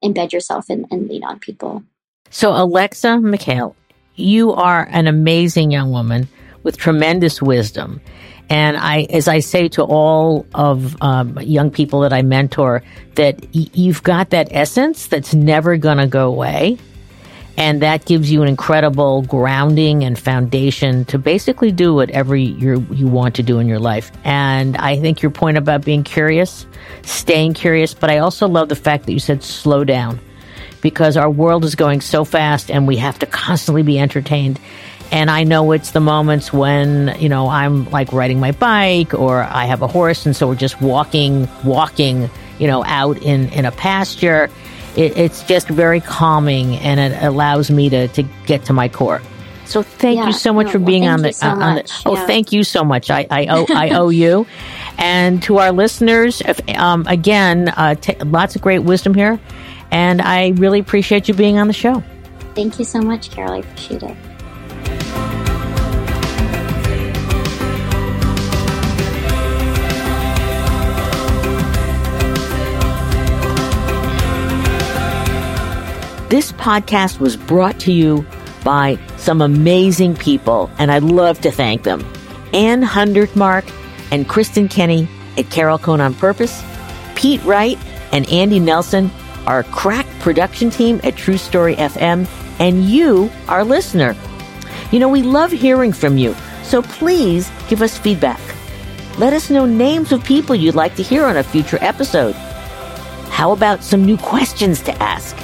embed 0.04 0.32
yourself 0.32 0.68
and, 0.68 0.86
and 0.90 1.08
lean 1.08 1.24
on 1.24 1.38
people. 1.38 1.84
So, 2.30 2.50
Alexa 2.50 3.20
Mikhail, 3.20 3.76
you 4.14 4.52
are 4.52 4.88
an 4.90 5.06
amazing 5.06 5.70
young 5.70 5.90
woman 5.90 6.28
with 6.62 6.76
tremendous 6.76 7.40
wisdom. 7.42 8.00
And 8.48 8.76
I, 8.76 9.06
as 9.08 9.28
I 9.28 9.38
say 9.38 9.68
to 9.68 9.82
all 9.82 10.46
of 10.54 11.00
um, 11.00 11.38
young 11.40 11.70
people 11.70 12.00
that 12.00 12.12
I 12.12 12.22
mentor, 12.22 12.82
that 13.14 13.40
y- 13.54 13.70
you've 13.72 14.02
got 14.02 14.30
that 14.30 14.48
essence 14.50 15.06
that's 15.06 15.32
never 15.32 15.76
going 15.76 15.98
to 15.98 16.06
go 16.06 16.28
away. 16.28 16.78
And 17.56 17.82
that 17.82 18.04
gives 18.06 18.32
you 18.32 18.42
an 18.42 18.48
incredible 18.48 19.22
grounding 19.22 20.04
and 20.04 20.18
foundation 20.18 21.04
to 21.06 21.18
basically 21.18 21.70
do 21.70 21.94
whatever 21.94 22.34
you 22.34 22.86
you 22.90 23.06
want 23.06 23.34
to 23.36 23.42
do 23.42 23.58
in 23.58 23.68
your 23.68 23.78
life. 23.78 24.10
And 24.24 24.76
I 24.78 24.98
think 24.98 25.20
your 25.20 25.30
point 25.30 25.58
about 25.58 25.84
being 25.84 26.02
curious, 26.02 26.66
staying 27.02 27.52
curious, 27.54 27.92
but 27.92 28.10
I 28.10 28.18
also 28.18 28.48
love 28.48 28.70
the 28.70 28.76
fact 28.76 29.04
that 29.04 29.12
you 29.12 29.18
said 29.18 29.42
slow 29.42 29.84
down 29.84 30.18
because 30.80 31.16
our 31.16 31.30
world 31.30 31.64
is 31.64 31.74
going 31.74 32.00
so 32.00 32.24
fast 32.24 32.70
and 32.70 32.86
we 32.86 32.96
have 32.96 33.18
to 33.20 33.26
constantly 33.26 33.82
be 33.82 33.98
entertained. 33.98 34.58
And 35.12 35.30
I 35.30 35.44
know 35.44 35.72
it's 35.72 35.92
the 35.92 36.00
moments 36.00 36.52
when, 36.52 37.14
you 37.20 37.28
know, 37.28 37.48
I'm 37.48 37.88
like 37.90 38.12
riding 38.12 38.40
my 38.40 38.52
bike 38.52 39.14
or 39.14 39.42
I 39.42 39.66
have 39.66 39.82
a 39.82 39.86
horse 39.86 40.26
and 40.26 40.34
so 40.34 40.48
we're 40.48 40.54
just 40.54 40.80
walking, 40.80 41.48
walking, 41.62 42.30
you 42.58 42.66
know, 42.66 42.82
out 42.84 43.18
in, 43.22 43.50
in 43.50 43.64
a 43.64 43.70
pasture 43.70 44.48
it, 44.96 45.16
it's 45.16 45.42
just 45.44 45.68
very 45.68 46.00
calming 46.00 46.76
and 46.76 47.00
it 47.00 47.22
allows 47.22 47.70
me 47.70 47.88
to, 47.90 48.08
to 48.08 48.22
get 48.46 48.64
to 48.66 48.72
my 48.72 48.88
core. 48.88 49.22
So 49.64 49.82
thank 49.82 50.18
yeah, 50.18 50.26
you 50.26 50.32
so 50.32 50.52
much 50.52 50.66
no, 50.66 50.72
for 50.72 50.78
being 50.80 51.04
well, 51.04 51.14
on 51.14 51.22
the 51.22 51.32
so 51.32 51.46
uh, 51.46 51.54
on 51.54 51.74
the. 51.76 52.02
Oh, 52.04 52.26
thank 52.26 52.52
you 52.52 52.62
so 52.62 52.84
much. 52.84 53.10
I 53.10 53.26
I 53.30 53.46
owe 53.46 53.66
I 53.70 53.90
owe 53.90 54.08
you, 54.22 54.46
and 54.98 55.42
to 55.44 55.58
our 55.58 55.72
listeners, 55.72 56.42
if, 56.44 56.60
um, 56.76 57.06
again, 57.06 57.68
uh, 57.68 57.94
t- 57.94 58.16
lots 58.24 58.54
of 58.54 58.60
great 58.60 58.80
wisdom 58.80 59.14
here, 59.14 59.40
and 59.90 60.20
I 60.20 60.48
really 60.56 60.80
appreciate 60.80 61.28
you 61.28 61.34
being 61.34 61.58
on 61.58 61.68
the 61.68 61.72
show. 61.72 62.02
Thank 62.54 62.78
you 62.78 62.84
so 62.84 63.00
much, 63.00 63.30
Carol. 63.30 63.52
I 63.52 63.58
appreciate 63.58 64.02
it. 64.02 64.16
This 76.32 76.50
podcast 76.52 77.20
was 77.20 77.36
brought 77.36 77.78
to 77.80 77.92
you 77.92 78.24
by 78.64 78.98
some 79.18 79.42
amazing 79.42 80.16
people, 80.16 80.70
and 80.78 80.90
I'd 80.90 81.02
love 81.02 81.38
to 81.42 81.50
thank 81.50 81.82
them. 81.82 82.00
Anne 82.54 82.82
Hundertmark 82.82 83.70
and 84.10 84.26
Kristen 84.26 84.66
Kenny 84.66 85.06
at 85.36 85.50
Carol 85.50 85.78
Cone 85.78 86.00
on 86.00 86.14
Purpose, 86.14 86.62
Pete 87.16 87.44
Wright 87.44 87.76
and 88.12 88.26
Andy 88.30 88.60
Nelson, 88.60 89.10
our 89.46 89.62
crack 89.64 90.06
production 90.20 90.70
team 90.70 91.02
at 91.04 91.16
True 91.16 91.36
Story 91.36 91.76
FM, 91.76 92.26
and 92.58 92.86
you, 92.86 93.30
our 93.46 93.62
listener. 93.62 94.16
You 94.90 95.00
know, 95.00 95.10
we 95.10 95.22
love 95.22 95.52
hearing 95.52 95.92
from 95.92 96.16
you, 96.16 96.34
so 96.62 96.80
please 96.80 97.52
give 97.68 97.82
us 97.82 97.98
feedback. 97.98 98.40
Let 99.18 99.34
us 99.34 99.50
know 99.50 99.66
names 99.66 100.12
of 100.12 100.24
people 100.24 100.56
you'd 100.56 100.76
like 100.76 100.96
to 100.96 101.02
hear 101.02 101.26
on 101.26 101.36
a 101.36 101.42
future 101.42 101.78
episode. 101.82 102.34
How 103.28 103.52
about 103.52 103.84
some 103.84 104.06
new 104.06 104.16
questions 104.16 104.80
to 104.84 104.94
ask? 105.02 105.36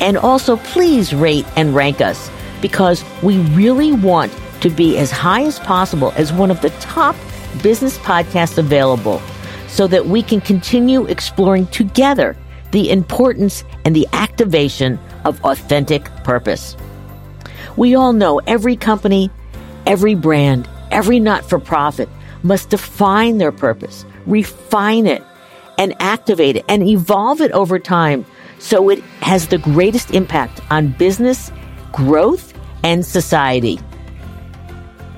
And 0.00 0.16
also, 0.16 0.56
please 0.58 1.14
rate 1.14 1.46
and 1.56 1.74
rank 1.74 2.00
us 2.00 2.30
because 2.60 3.04
we 3.22 3.38
really 3.50 3.92
want 3.92 4.32
to 4.60 4.70
be 4.70 4.96
as 4.96 5.10
high 5.10 5.42
as 5.42 5.58
possible 5.58 6.12
as 6.16 6.32
one 6.32 6.50
of 6.50 6.60
the 6.62 6.70
top 6.80 7.16
business 7.62 7.98
podcasts 7.98 8.58
available 8.58 9.20
so 9.68 9.86
that 9.86 10.06
we 10.06 10.22
can 10.22 10.40
continue 10.40 11.04
exploring 11.06 11.66
together 11.68 12.36
the 12.70 12.90
importance 12.90 13.64
and 13.84 13.94
the 13.94 14.06
activation 14.12 14.98
of 15.24 15.42
authentic 15.44 16.04
purpose. 16.24 16.76
We 17.76 17.94
all 17.94 18.12
know 18.12 18.40
every 18.46 18.76
company, 18.76 19.30
every 19.86 20.14
brand, 20.14 20.68
every 20.90 21.20
not 21.20 21.48
for 21.48 21.58
profit 21.58 22.08
must 22.42 22.70
define 22.70 23.38
their 23.38 23.52
purpose, 23.52 24.04
refine 24.26 25.06
it, 25.06 25.22
and 25.78 25.94
activate 26.00 26.56
it 26.56 26.64
and 26.68 26.82
evolve 26.82 27.40
it 27.40 27.50
over 27.52 27.78
time 27.78 28.24
so 28.64 28.88
it 28.88 29.00
has 29.20 29.48
the 29.48 29.58
greatest 29.58 30.12
impact 30.12 30.62
on 30.70 30.88
business, 30.92 31.52
growth, 31.92 32.54
and 32.82 33.04
society. 33.04 33.78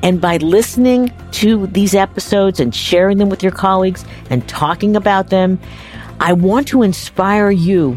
And 0.02 0.20
by 0.20 0.38
listening 0.38 1.12
to 1.32 1.68
these 1.68 1.94
episodes 1.94 2.58
and 2.58 2.74
sharing 2.74 3.18
them 3.18 3.28
with 3.28 3.44
your 3.44 3.52
colleagues 3.52 4.04
and 4.30 4.46
talking 4.48 4.96
about 4.96 5.30
them, 5.30 5.60
I 6.18 6.32
want 6.32 6.66
to 6.68 6.82
inspire 6.82 7.52
you 7.52 7.96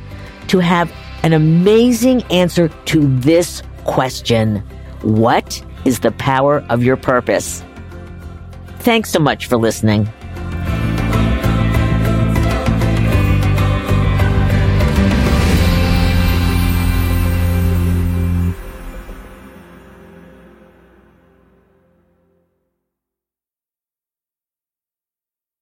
to 0.49 0.59
have 0.59 0.93
an 1.23 1.33
amazing 1.33 2.21
answer 2.25 2.67
to 2.85 3.17
this 3.17 3.63
question 3.85 4.57
What 5.01 5.65
is 5.83 6.01
the 6.01 6.11
power 6.11 6.63
of 6.69 6.83
your 6.83 6.95
purpose? 6.95 7.63
Thanks 8.81 9.09
so 9.09 9.19
much 9.19 9.47
for 9.47 9.57
listening. 9.57 10.07